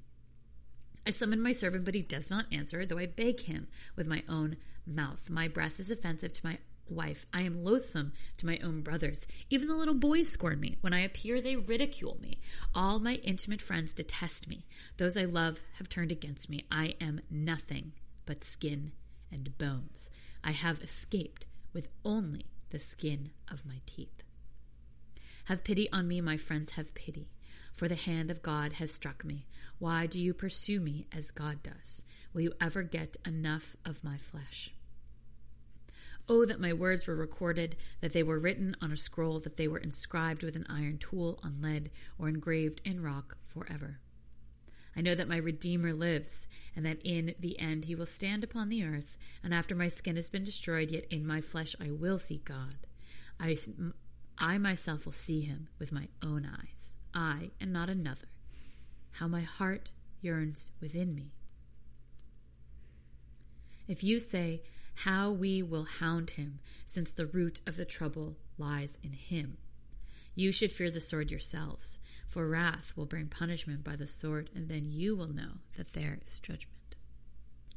[1.06, 4.24] I summon my servant, but he does not answer, though I beg him with my
[4.28, 5.30] own mouth.
[5.30, 6.58] My breath is offensive to my
[6.90, 7.26] wife.
[7.34, 9.26] I am loathsome to my own brothers.
[9.50, 10.78] Even the little boys scorn me.
[10.82, 12.40] When I appear, they ridicule me.
[12.76, 14.66] All my intimate friends detest me.
[14.98, 16.66] Those I love have turned against me.
[16.72, 17.94] I am nothing
[18.26, 18.92] but skin
[19.32, 20.10] and bones.
[20.44, 24.24] I have escaped with only the skin of my teeth.
[25.46, 27.30] Have pity on me, my friends, have pity,
[27.74, 29.48] for the hand of God has struck me.
[29.80, 32.06] Why do you pursue me as God does?
[32.34, 34.74] Will you ever get enough of my flesh?
[36.34, 39.68] Oh, that my words were recorded, that they were written on a scroll, that they
[39.68, 44.00] were inscribed with an iron tool on lead, or engraved in rock forever.
[44.96, 48.70] I know that my Redeemer lives, and that in the end he will stand upon
[48.70, 52.18] the earth, and after my skin has been destroyed, yet in my flesh I will
[52.18, 52.78] see God.
[53.38, 53.58] I,
[54.38, 58.30] I myself will see him with my own eyes, I and not another.
[59.12, 59.90] How my heart
[60.22, 61.34] yearns within me.
[63.90, 64.62] If you say,
[65.04, 69.58] how we will hound him, since the root of the trouble lies in him.
[70.36, 74.70] You should fear the sword yourselves, for wrath will bring punishment by the sword, and
[74.70, 76.96] then you will know that there is judgment.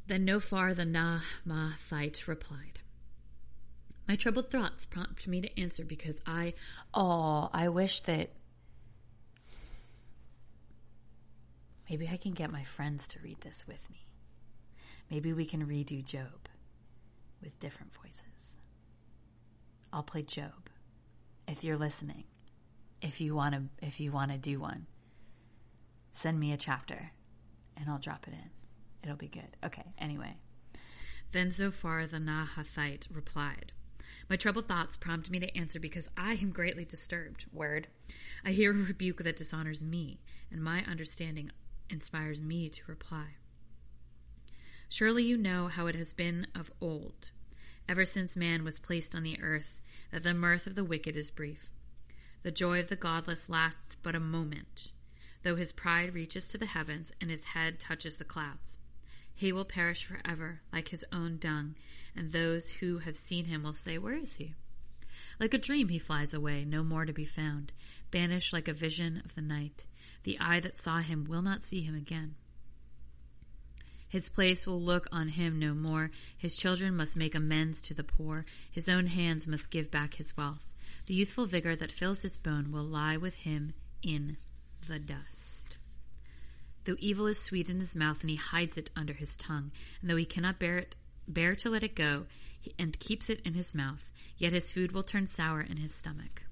[0.05, 2.81] Then Nophar the Naamathite replied,
[4.07, 6.53] My troubled thoughts prompt me to answer because I,
[6.93, 8.29] oh, I wish that
[11.89, 14.05] maybe I can get my friends to read this with me.
[15.09, 16.49] Maybe we can redo Job
[17.45, 18.57] with different voices.
[19.93, 20.69] I'll play Job.
[21.47, 22.25] If you're listening,
[23.01, 24.87] if you want to if you want to do one,
[26.15, 27.11] Send me a chapter
[27.75, 28.49] and I'll drop it in.
[29.03, 29.57] It'll be good.
[29.65, 30.37] Okay, anyway.
[31.33, 33.73] Then Zophar the Naamathite replied,
[34.29, 37.47] My troubled thoughts prompt me to answer because I am greatly disturbed.
[37.51, 37.87] Word.
[38.45, 41.51] I hear a rebuke that dishonors me, and my understanding
[41.89, 43.35] inspires me to reply.
[44.87, 47.31] Surely you know how it has been of old,
[47.87, 51.31] ever since man was placed on the earth, that the mirth of the wicked is
[51.31, 51.69] brief.
[52.43, 54.91] The joy of the godless lasts but a moment,
[55.43, 58.77] though his pride reaches to the heavens and his head touches the clouds.
[59.33, 61.75] He will perish forever, like his own dung,
[62.15, 64.53] and those who have seen him will say, Where is he?
[65.39, 67.73] Like a dream he flies away, no more to be found,
[68.11, 69.85] banished like a vision of the night.
[70.23, 72.35] The eye that saw him will not see him again.
[74.15, 76.09] His place will look on him no more.
[76.37, 78.45] His children must make amends to the poor.
[78.71, 80.63] His own hands must give back his wealth.
[81.07, 84.37] The youthful vigor that fills his bone will lie with him in
[84.87, 85.75] the dust.
[86.85, 90.09] Though evil is sweet in his mouth and he hides it under his tongue, and
[90.09, 90.95] though he cannot bear it,
[91.27, 92.25] bear to let it go,
[92.79, 96.44] and keeps it in his mouth, yet his food will turn sour in his stomach.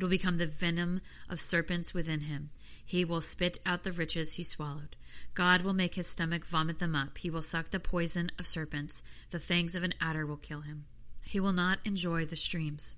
[0.00, 2.48] It will become the venom of serpents within him.
[2.82, 4.96] He will spit out the riches he swallowed.
[5.34, 7.18] God will make his stomach vomit them up.
[7.18, 9.02] He will suck the poison of serpents.
[9.30, 10.86] The fangs of an adder will kill him.
[11.22, 12.94] He will not enjoy the streams,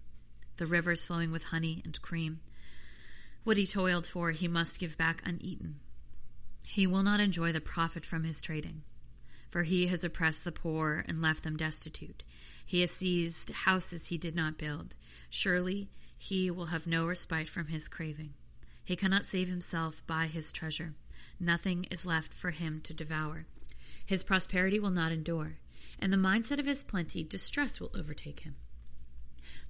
[0.58, 2.38] the rivers flowing with honey and cream.
[3.42, 5.80] What he toiled for, he must give back uneaten.
[6.64, 8.82] He will not enjoy the profit from his trading,
[9.50, 12.22] for he has oppressed the poor and left them destitute.
[12.64, 14.94] He has seized houses he did not build.
[15.30, 15.90] Surely
[16.22, 18.32] he will have no respite from his craving.
[18.84, 20.94] He cannot save himself by his treasure.
[21.40, 23.46] Nothing is left for him to devour.
[24.06, 25.58] His prosperity will not endure.
[25.98, 28.54] and the mindset of his plenty, distress will overtake him.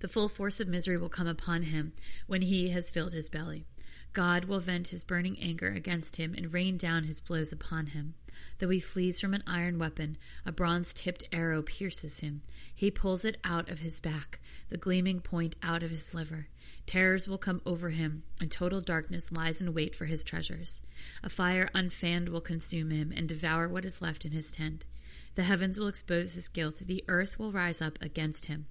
[0.00, 1.94] The full force of misery will come upon him
[2.26, 3.64] when he has filled his belly.
[4.12, 8.14] God will vent his burning anger against him and rain down his blows upon him.
[8.59, 10.16] Though he flees from an iron weapon,
[10.47, 12.42] a bronze tipped arrow pierces him.
[12.75, 16.49] He pulls it out of his back, the gleaming point out of his liver.
[16.87, 20.83] Terrors will come over him, and total darkness lies in wait for his treasures.
[21.23, 24.85] A fire unfanned will consume him and devour what is left in his tent.
[25.35, 28.66] The heavens will expose his guilt, the earth will rise up against him.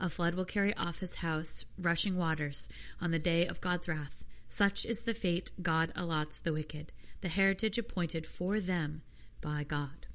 [0.00, 2.68] A flood will carry off his house, rushing waters,
[3.00, 4.14] on the day of God's wrath.
[4.48, 9.02] Such is the fate God allots the wicked, the heritage appointed for them
[9.40, 10.06] by God.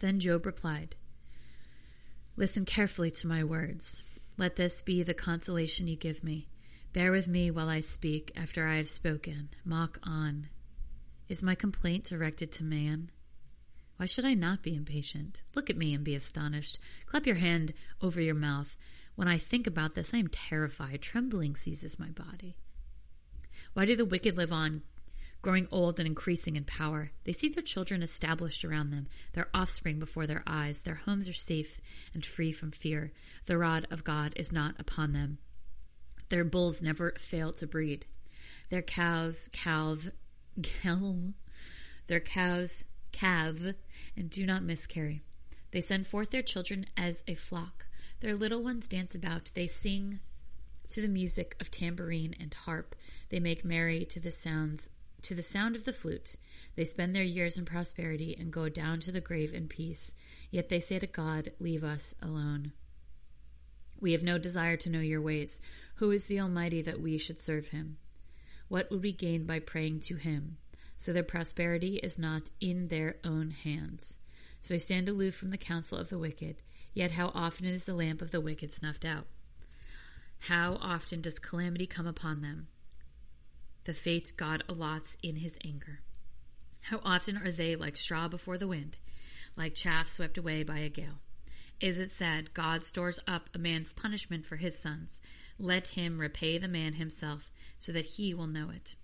[0.00, 0.96] Then Job replied,
[2.36, 4.02] Listen carefully to my words.
[4.36, 6.48] Let this be the consolation you give me.
[6.92, 9.50] Bear with me while I speak after I have spoken.
[9.64, 10.48] Mock on.
[11.28, 13.10] Is my complaint directed to man?
[13.96, 15.42] Why should I not be impatient?
[15.56, 16.78] Look at me and be astonished.
[17.06, 18.76] Clap your hand over your mouth.
[19.16, 21.02] When I think about this, I am terrified.
[21.02, 22.56] Trembling seizes my body.
[23.74, 24.82] Why do the wicked live on,
[25.42, 27.10] growing old and increasing in power?
[27.24, 30.80] They see their children established around them, their offspring before their eyes.
[30.80, 31.78] Their homes are safe
[32.14, 33.12] and free from fear.
[33.46, 35.38] The rod of God is not upon them.
[36.28, 38.06] Their bulls never fail to breed.
[38.70, 40.10] Their cows calve,
[40.62, 41.32] calve.
[42.06, 43.74] Their cows calve
[44.16, 45.22] and do not miscarry.
[45.70, 47.86] They send forth their children as a flock.
[48.20, 49.50] Their little ones dance about.
[49.54, 50.20] They sing
[50.90, 52.94] to the music of tambourine and harp.
[53.28, 54.90] They make merry to the sounds
[55.22, 56.36] to the sound of the flute.
[56.76, 60.14] They spend their years in prosperity and go down to the grave in peace.
[60.50, 62.72] Yet they say to God, Leave us alone.
[64.00, 65.60] We have no desire to know your ways.
[65.96, 67.96] Who is the Almighty that we should serve him?
[68.68, 70.58] What would we gain by praying to him?
[70.96, 74.18] So their prosperity is not in their own hands.
[74.62, 76.56] So I stand aloof from the counsel of the wicked.
[76.94, 79.26] Yet how often is the lamp of the wicked snuffed out?
[80.40, 82.68] How often does calamity come upon them?
[83.88, 86.00] The fate God allots in his anger.
[86.82, 88.98] How often are they like straw before the wind,
[89.56, 91.20] like chaff swept away by a gale?
[91.80, 95.20] Is it said, God stores up a man's punishment for his sons?
[95.58, 98.94] Let him repay the man himself, so that he will know it.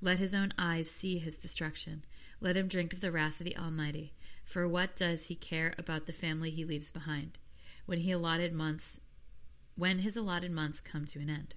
[0.00, 2.02] Let his own eyes see his destruction.
[2.40, 4.14] Let him drink of the wrath of the Almighty.
[4.42, 7.38] For what does he care about the family he leaves behind
[7.84, 9.00] when he allotted months
[9.74, 11.56] when his allotted months come to an end?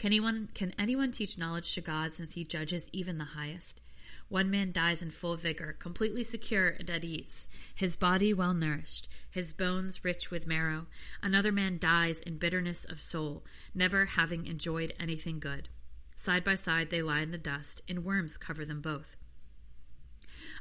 [0.00, 3.82] Can anyone can anyone teach knowledge to God since he judges even the highest?
[4.30, 9.08] One man dies in full vigor, completely secure and at ease, his body well nourished,
[9.30, 10.86] his bones rich with marrow.
[11.22, 13.44] Another man dies in bitterness of soul,
[13.74, 15.68] never having enjoyed anything good.
[16.16, 19.16] Side by side they lie in the dust, and worms cover them both.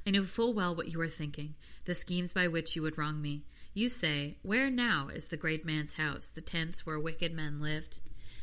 [0.05, 3.21] I know full well what you are thinking, the schemes by which you would wrong
[3.21, 3.45] me.
[3.73, 8.01] You say, Where now is the great man's house, the tents where wicked men lived?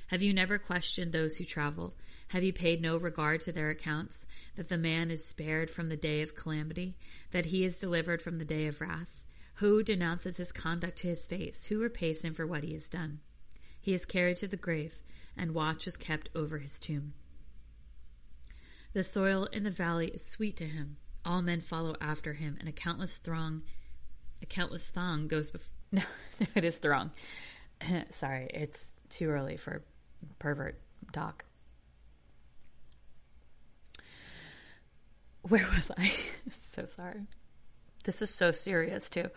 [0.08, 1.94] Have you never questioned those who travel?
[2.28, 4.26] Have you paid no regard to their accounts,
[4.56, 6.96] that the man is spared from the day of calamity,
[7.32, 9.20] that he is delivered from the day of wrath?
[9.54, 11.64] Who denounces his conduct to his face?
[11.64, 13.20] Who repays him for what he has done?
[13.80, 15.00] He is carried to the grave,
[15.36, 17.14] and watch is kept over his tomb.
[18.92, 20.98] The soil in the valley is sweet to him.
[21.24, 23.62] All men follow after him, and a countless throng,
[24.42, 25.68] a countless throng goes before.
[25.90, 26.02] No,
[26.40, 27.10] no, it is throng.
[28.10, 29.82] Sorry, it's too early for
[30.38, 30.80] pervert
[31.12, 31.44] talk.
[35.42, 36.12] Where was I?
[36.60, 37.22] so sorry.
[38.04, 39.28] This is so serious, too.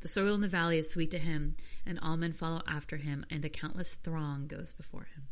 [0.00, 3.26] The soil in the valley is sweet to him, and all men follow after him,
[3.30, 5.28] and a countless throng goes before him.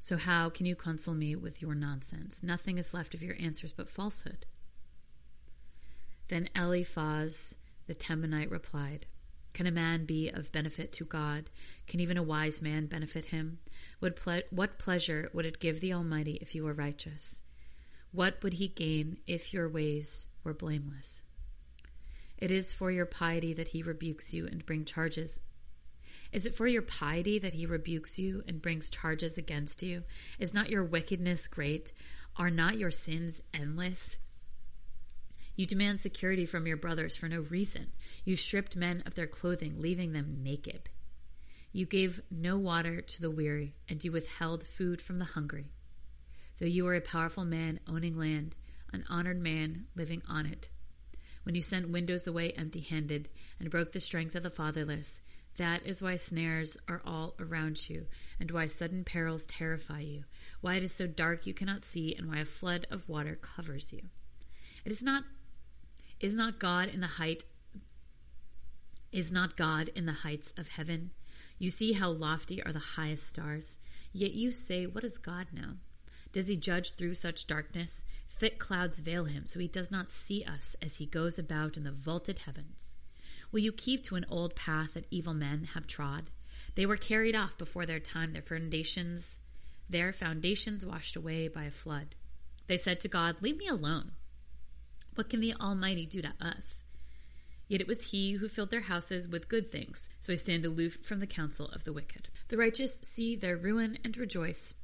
[0.00, 2.40] So, how can you console me with your nonsense?
[2.42, 4.46] Nothing is left of your answers but falsehood.
[6.28, 7.56] Then Eliphaz
[7.88, 9.06] the Temanite replied,
[9.52, 11.50] Can a man be of benefit to God?
[11.86, 13.58] Can even a wise man benefit him?
[14.00, 17.40] Ple- what pleasure would it give the Almighty if you were righteous?
[18.12, 21.22] What would he gain if your ways were blameless?
[22.38, 25.40] It is for your piety that he rebukes you and brings charges.
[26.32, 30.04] Is it for your piety that he rebukes you and brings charges against you?
[30.38, 31.92] Is not your wickedness great?
[32.36, 34.18] Are not your sins endless?
[35.58, 37.88] You demand security from your brothers for no reason.
[38.24, 40.88] You stripped men of their clothing, leaving them naked.
[41.72, 45.72] You gave no water to the weary, and you withheld food from the hungry.
[46.60, 48.54] Though you were a powerful man owning land,
[48.92, 50.68] an honored man living on it.
[51.42, 53.28] When you sent widows away empty handed
[53.58, 55.20] and broke the strength of the fatherless,
[55.56, 58.06] that is why snares are all around you,
[58.38, 60.22] and why sudden perils terrify you,
[60.60, 63.92] why it is so dark you cannot see, and why a flood of water covers
[63.92, 64.02] you.
[64.84, 65.24] It is not
[66.20, 67.44] is not God in the height
[69.10, 71.10] is not God in the heights of heaven?
[71.58, 73.78] You see how lofty are the highest stars.
[74.12, 75.74] Yet you say, What does God know?
[76.32, 78.04] Does he judge through such darkness?
[78.28, 81.84] Thick clouds veil him, so he does not see us as he goes about in
[81.84, 82.94] the vaulted heavens.
[83.50, 86.30] Will you keep to an old path that evil men have trod?
[86.74, 89.38] They were carried off before their time, their foundations,
[89.88, 92.14] their foundations washed away by a flood.
[92.66, 94.12] They said to God, Leave me alone.
[95.18, 96.84] What can the Almighty do to us?
[97.66, 100.98] Yet it was he who filled their houses with good things, so I stand aloof
[101.02, 102.28] from the counsel of the wicked.
[102.46, 104.74] The righteous see their ruin and rejoice.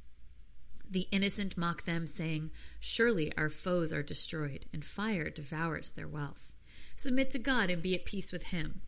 [0.91, 6.51] The innocent mock them, saying, Surely our foes are destroyed, and fire devours their wealth.
[6.97, 8.81] Submit to God and be at peace with him.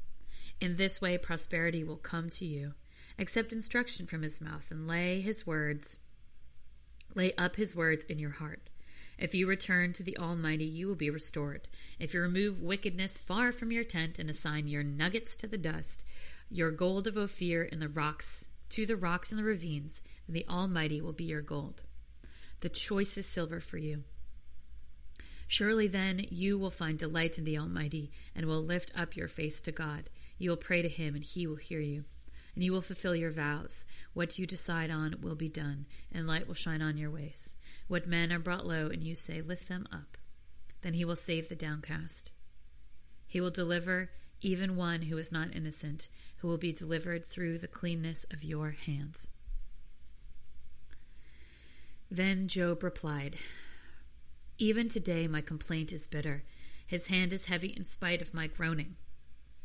[0.59, 2.73] In this way prosperity will come to you.
[3.17, 5.97] Accept instruction from his mouth and lay his words,
[7.15, 8.69] lay up his words in your heart.
[9.17, 11.67] If you return to the Almighty, you will be restored.
[11.99, 16.03] If you remove wickedness far from your tent and assign your nuggets to the dust,
[16.49, 20.45] your gold of Ophir in the rocks, to the rocks in the ravines, then the
[20.47, 21.83] Almighty will be your gold.
[22.59, 24.03] The choicest silver for you.
[25.47, 29.61] Surely then you will find delight in the Almighty and will lift up your face
[29.61, 30.09] to God.
[30.37, 32.05] You will pray to him and he will hear you
[32.57, 33.85] and you will fulfill your vows.
[34.15, 37.55] What you decide on will be done, and light will shine on your ways.
[37.87, 40.17] What men are brought low, and you say, Lift them up.
[40.81, 42.31] Then he will save the downcast.
[43.27, 44.11] He will deliver
[44.41, 48.71] even one who is not innocent, who will be delivered through the cleanness of your
[48.71, 49.29] hands.
[52.09, 53.37] Then Job replied,
[54.57, 56.43] Even today my complaint is bitter.
[56.85, 58.95] His hand is heavy in spite of my groaning.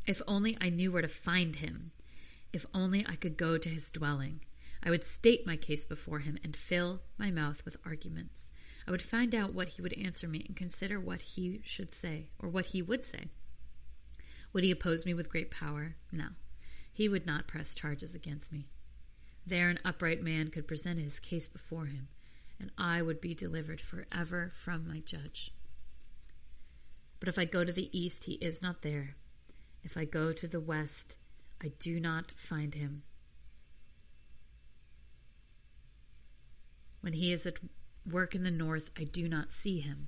[0.05, 1.91] If only I knew where to find him.
[2.51, 4.41] If only I could go to his dwelling.
[4.83, 8.49] I would state my case before him and fill my mouth with arguments.
[8.85, 12.27] I would find out what he would answer me and consider what he should say,
[12.37, 13.29] or what he would say.
[14.51, 15.95] Would he oppose me with great power?
[16.11, 16.27] No.
[16.91, 18.67] He would not press charges against me.
[19.45, 22.09] There an upright man could present his case before him,
[22.59, 25.53] and I would be delivered forever from my judge.
[27.19, 29.15] But if I go to the east, he is not there.
[29.81, 31.17] If I go to the west,
[31.61, 33.03] I do not find him.
[37.03, 37.59] When he is at
[38.09, 40.07] work in the north, I do not see him.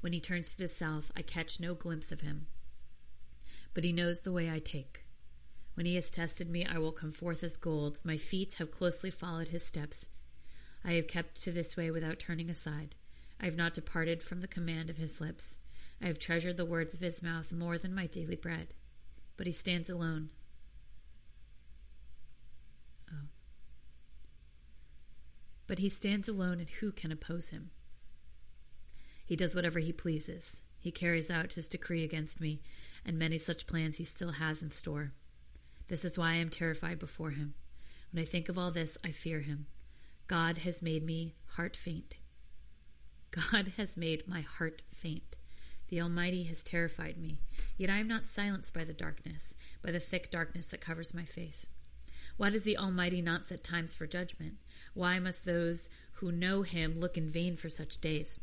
[0.00, 2.46] When he turns to the south, I catch no glimpse of him.
[3.74, 5.04] But he knows the way I take.
[5.74, 8.00] When he has tested me, I will come forth as gold.
[8.02, 10.08] My feet have closely followed his steps.
[10.82, 12.94] I have kept to this way without turning aside.
[13.38, 15.58] I have not departed from the command of his lips.
[16.00, 18.68] I have treasured the words of his mouth more than my daily bread.
[19.36, 20.30] But he stands alone.
[25.70, 27.70] But he stands alone, and who can oppose him?
[29.24, 30.62] He does whatever he pleases.
[30.80, 32.60] He carries out his decree against me,
[33.06, 35.12] and many such plans he still has in store.
[35.86, 37.54] This is why I am terrified before him.
[38.10, 39.66] When I think of all this, I fear him.
[40.26, 42.16] God has made me heart faint.
[43.30, 45.36] God has made my heart faint.
[45.86, 47.38] The Almighty has terrified me.
[47.76, 49.54] Yet I am not silenced by the darkness,
[49.84, 51.68] by the thick darkness that covers my face.
[52.40, 54.54] Why does the Almighty not set times for judgment?
[54.94, 58.40] Why must those who know him look in vain for such days?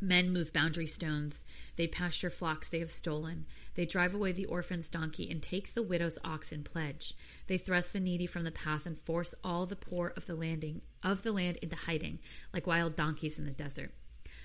[0.00, 1.44] Men move boundary stones.
[1.76, 3.46] They pasture flocks they have stolen.
[3.76, 7.14] They drive away the orphan's donkey and take the widow's ox in pledge.
[7.46, 10.82] They thrust the needy from the path and force all the poor of the landing
[11.04, 12.18] of the land into hiding,
[12.52, 13.92] like wild donkeys in the desert.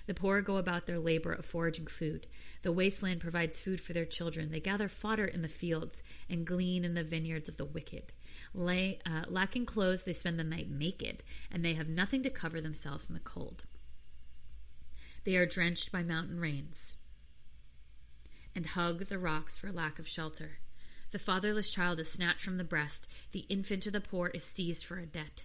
[0.05, 2.28] The poor go about their labor of foraging food.
[2.61, 4.51] The wasteland provides food for their children.
[4.51, 8.13] They gather fodder in the fields and glean in the vineyards of the wicked.
[8.54, 12.62] Lay, uh, lacking clothes, they spend the night naked, and they have nothing to cover
[12.62, 13.64] themselves in the cold.
[15.24, 16.98] They are drenched by mountain rains
[18.56, 20.60] and hug the rocks for lack of shelter.
[21.12, 23.08] The fatherless child is snatched from the breast.
[23.32, 25.43] The infant of the poor is seized for a debt.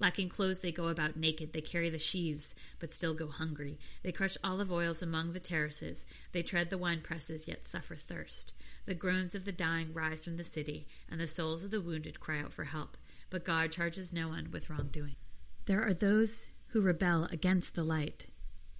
[0.00, 1.52] Lacking clothes, they go about naked.
[1.52, 3.78] They carry the sheaves, but still go hungry.
[4.02, 6.04] They crush olive oils among the terraces.
[6.32, 8.52] They tread the wine presses, yet suffer thirst.
[8.86, 12.20] The groans of the dying rise from the city, and the souls of the wounded
[12.20, 12.96] cry out for help.
[13.30, 15.16] But God charges no one with wrongdoing.
[15.66, 18.26] There are those who rebel against the light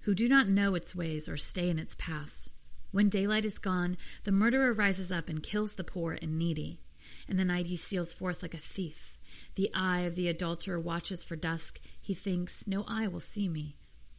[0.01, 2.51] who do not know its ways or stay in its paths.
[2.93, 6.81] When daylight is gone, the murderer rises up and kills the poor and needy.
[7.27, 9.14] In the night he steals forth like a thief.
[9.57, 11.81] The eye of the adulterer watches for dusk.
[12.01, 13.77] He thinks, No eye will see me,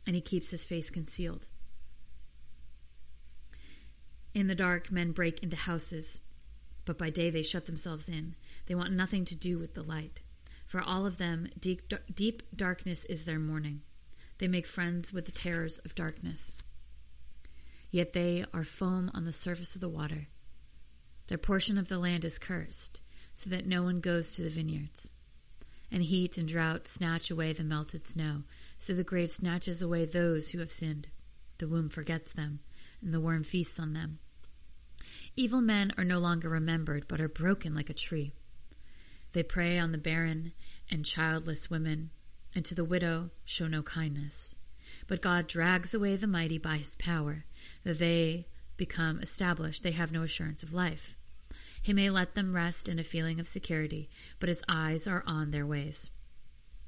[0.07, 1.47] and he keeps his face concealed.
[4.33, 6.21] In the dark, men break into houses,
[6.85, 8.35] but by day they shut themselves in.
[8.65, 10.21] They want nothing to do with the light.
[10.67, 13.81] For all of them, deep, deep darkness is their mourning.
[14.37, 16.53] They make friends with the terrors of darkness.
[17.91, 20.27] Yet they are foam on the surface of the water.
[21.27, 22.99] Their portion of the land is cursed,
[23.33, 25.11] so that no one goes to the vineyards.
[25.91, 28.43] And heat and drought snatch away the melted snow,
[28.77, 31.07] so the grave snatches away those who have sinned.
[31.57, 32.59] The womb forgets them,
[33.01, 34.19] and the worm feasts on them.
[35.35, 38.33] Evil men are no longer remembered, but are broken like a tree.
[39.33, 40.53] They prey on the barren
[40.89, 42.11] and childless women
[42.55, 44.55] and to the widow show no kindness.
[45.07, 47.45] But God drags away the mighty by his power,
[47.83, 49.83] that they become established.
[49.83, 51.17] They have no assurance of life.
[51.85, 54.09] He may let them rest in a feeling of security,
[54.39, 56.09] but his eyes are on their ways.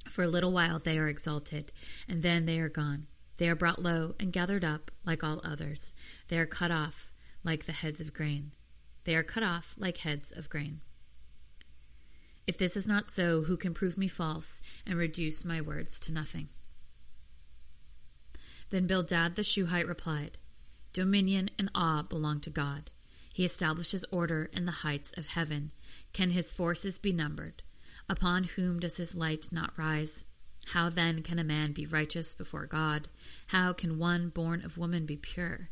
[0.09, 1.71] For a little while they are exalted,
[2.07, 3.05] and then they are gone.
[3.37, 5.93] They are brought low and gathered up like all others.
[6.29, 7.11] They are cut off
[7.43, 8.53] like the heads of grain.
[9.03, 10.81] They are cut off like heads of grain.
[12.47, 16.11] If this is not so, who can prove me false and reduce my words to
[16.11, 16.49] nothing?
[18.71, 20.39] Then Bildad the Shuhite replied,
[20.91, 22.89] Dominion and awe belong to God.
[23.37, 25.69] He establishes order in the heights of heaven.
[26.11, 27.61] Can his forces be numbered?
[28.09, 30.25] Upon whom does his light not rise?
[30.65, 33.09] How then can a man be righteous before God?
[33.45, 35.69] How can one born of woman be pure?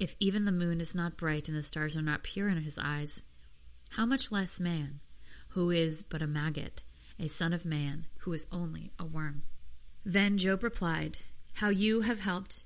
[0.00, 2.80] If even the moon is not bright and the stars are not pure in his
[2.80, 3.22] eyes,
[3.90, 4.98] how much less man?
[5.50, 6.82] who is but a maggot,
[7.16, 9.44] a son of man, who is only a worm.
[10.04, 11.18] Then Job replied,
[11.52, 12.64] How you have helped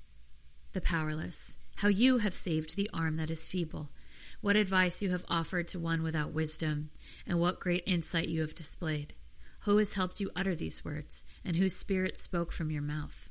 [0.72, 3.90] the powerless, how you have saved the arm that is feeble,
[4.40, 6.90] what advice you have offered to one without wisdom,
[7.26, 9.14] and what great insight you have displayed.
[9.60, 13.28] Who has helped you utter these words, and whose spirit spoke from your mouth?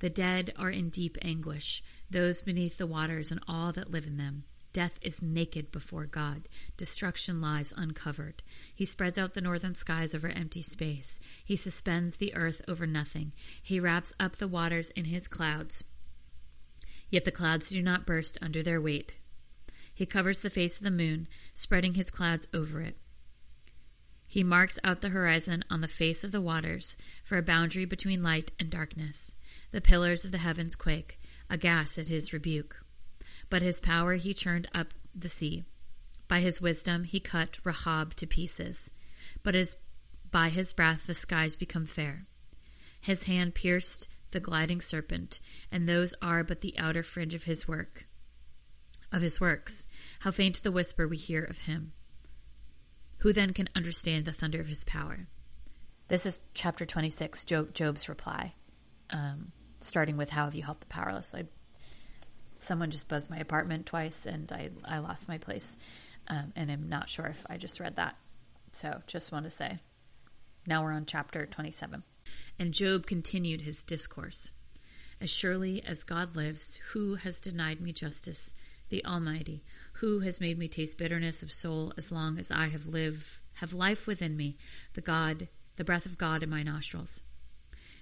[0.00, 4.16] The dead are in deep anguish, those beneath the waters and all that live in
[4.16, 4.44] them.
[4.72, 6.48] Death is naked before God.
[6.76, 8.42] Destruction lies uncovered.
[8.74, 11.18] He spreads out the northern skies over empty space.
[11.44, 13.32] He suspends the earth over nothing.
[13.62, 15.82] He wraps up the waters in his clouds.
[17.10, 19.14] Yet the clouds do not burst under their weight.
[19.98, 21.26] He covers the face of the moon,
[21.56, 22.96] spreading his clouds over it.
[24.28, 28.22] He marks out the horizon on the face of the waters for a boundary between
[28.22, 29.34] light and darkness.
[29.72, 31.18] The pillars of the heavens quake,
[31.50, 32.84] aghast at his rebuke.
[33.50, 35.64] But his power he churned up the sea.
[36.28, 38.92] By his wisdom he cut Rahab to pieces.
[39.42, 39.78] But as
[40.30, 42.28] by his breath the skies become fair.
[43.00, 45.40] His hand pierced the gliding serpent,
[45.72, 48.06] and those are but the outer fringe of his work.
[49.10, 49.86] Of his works,
[50.20, 51.92] how faint the whisper we hear of him.
[53.18, 55.28] Who then can understand the thunder of his power?
[56.08, 58.54] This is chapter 26, Job, Job's reply,
[59.10, 61.34] um, starting with How have you helped the powerless?
[61.34, 61.44] I
[62.60, 65.76] someone just buzzed my apartment twice and I, I lost my place.
[66.28, 68.16] Um, and I'm not sure if I just read that.
[68.72, 69.78] So just want to say.
[70.66, 72.02] Now we're on chapter 27.
[72.58, 74.52] And Job continued his discourse.
[75.20, 78.54] As surely as God lives, who has denied me justice?
[78.90, 79.64] The Almighty.
[79.94, 83.24] Who has made me taste bitterness of soul as long as I have lived
[83.54, 84.56] have life within me,
[84.94, 87.20] the God, the breath of God in my nostrils.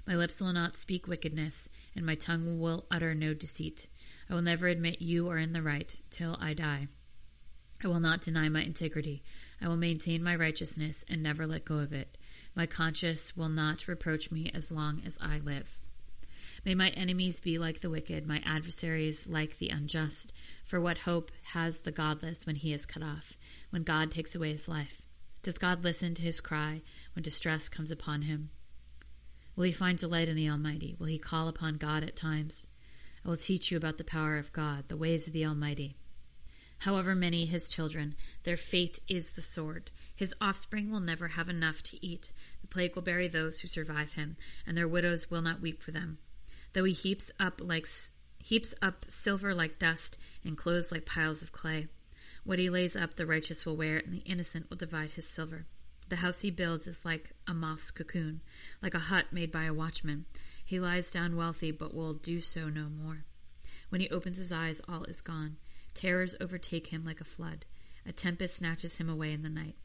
[0.07, 3.87] My lips will not speak wickedness, and my tongue will utter no deceit.
[4.31, 6.89] I will never admit you are in the right till I die.
[7.83, 9.23] I will not deny my integrity.
[9.61, 12.17] I will maintain my righteousness and never let go of it.
[12.55, 15.79] My conscience will not reproach me as long as I live.
[16.67, 20.33] May my enemies be like the wicked, my adversaries like the unjust.
[20.65, 23.37] For what hope has the godless when he is cut off,
[23.71, 25.01] when God takes away his life?
[25.45, 26.83] Does God listen to his cry
[27.15, 28.51] when distress comes upon him?
[29.55, 30.97] Will he find delight in the Almighty?
[30.99, 32.67] Will he call upon God at times?
[33.25, 35.95] I will teach you about the power of God, the ways of the Almighty.
[36.79, 39.93] However many his children, their fate is the sword.
[40.17, 42.33] His offspring will never have enough to eat.
[42.61, 44.37] The plague will bury those who survive him,
[44.67, 46.19] and their widows will not weep for them.
[46.77, 47.89] Though he heaps up like
[48.45, 51.89] heaps up silver like dust and clothes like piles of clay,
[52.45, 55.65] what he lays up, the righteous will wear, and the innocent will divide his silver.
[56.11, 58.43] The house he builds is like a moth's cocoon,
[58.83, 60.27] like a hut made by a watchman.
[60.67, 63.25] He lies down wealthy, but will do so no more.
[63.89, 65.57] When he opens his eyes, all is gone.
[65.95, 67.65] Terrors overtake him like a flood.
[68.05, 69.77] A tempest snatches him away in the night.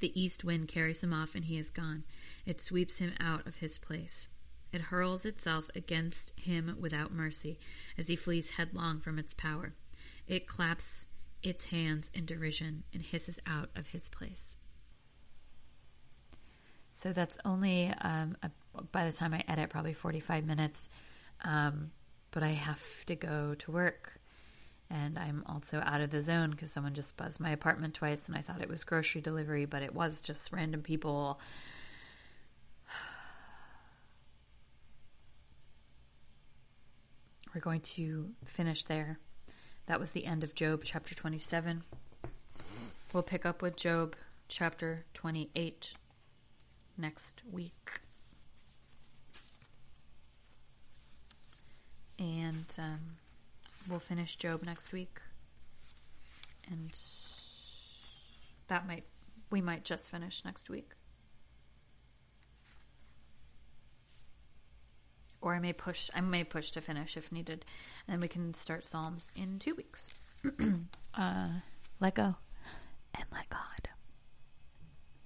[0.00, 2.04] The east wind carries him off, and he is gone.
[2.46, 4.28] It sweeps him out of his place.
[4.72, 7.58] It hurls itself against him without mercy,
[7.96, 9.74] as he flees headlong from its power.
[10.26, 11.06] It claps
[11.42, 14.56] its hands in derision and hisses out of his place.
[16.92, 18.50] So that's only, um, a,
[18.92, 20.88] by the time I edit, probably 45 minutes.
[21.44, 21.90] Um,
[22.30, 24.20] but I have to go to work.
[24.90, 28.36] And I'm also out of the zone because someone just buzzed my apartment twice and
[28.36, 31.40] I thought it was grocery delivery, but it was just random people.
[37.56, 39.18] We're going to finish there.
[39.86, 41.84] That was the end of Job chapter 27.
[43.14, 44.14] We'll pick up with Job
[44.46, 45.94] chapter 28
[46.98, 48.00] next week.
[52.18, 53.00] And um,
[53.88, 55.22] we'll finish Job next week.
[56.70, 56.90] And
[58.68, 59.04] that might,
[59.48, 60.90] we might just finish next week.
[65.40, 66.10] or I may push.
[66.14, 67.64] I may push to finish if needed,
[68.06, 70.08] and then we can start Psalms in two weeks.
[71.14, 71.48] uh,
[72.00, 72.34] let go
[73.14, 73.88] and let God.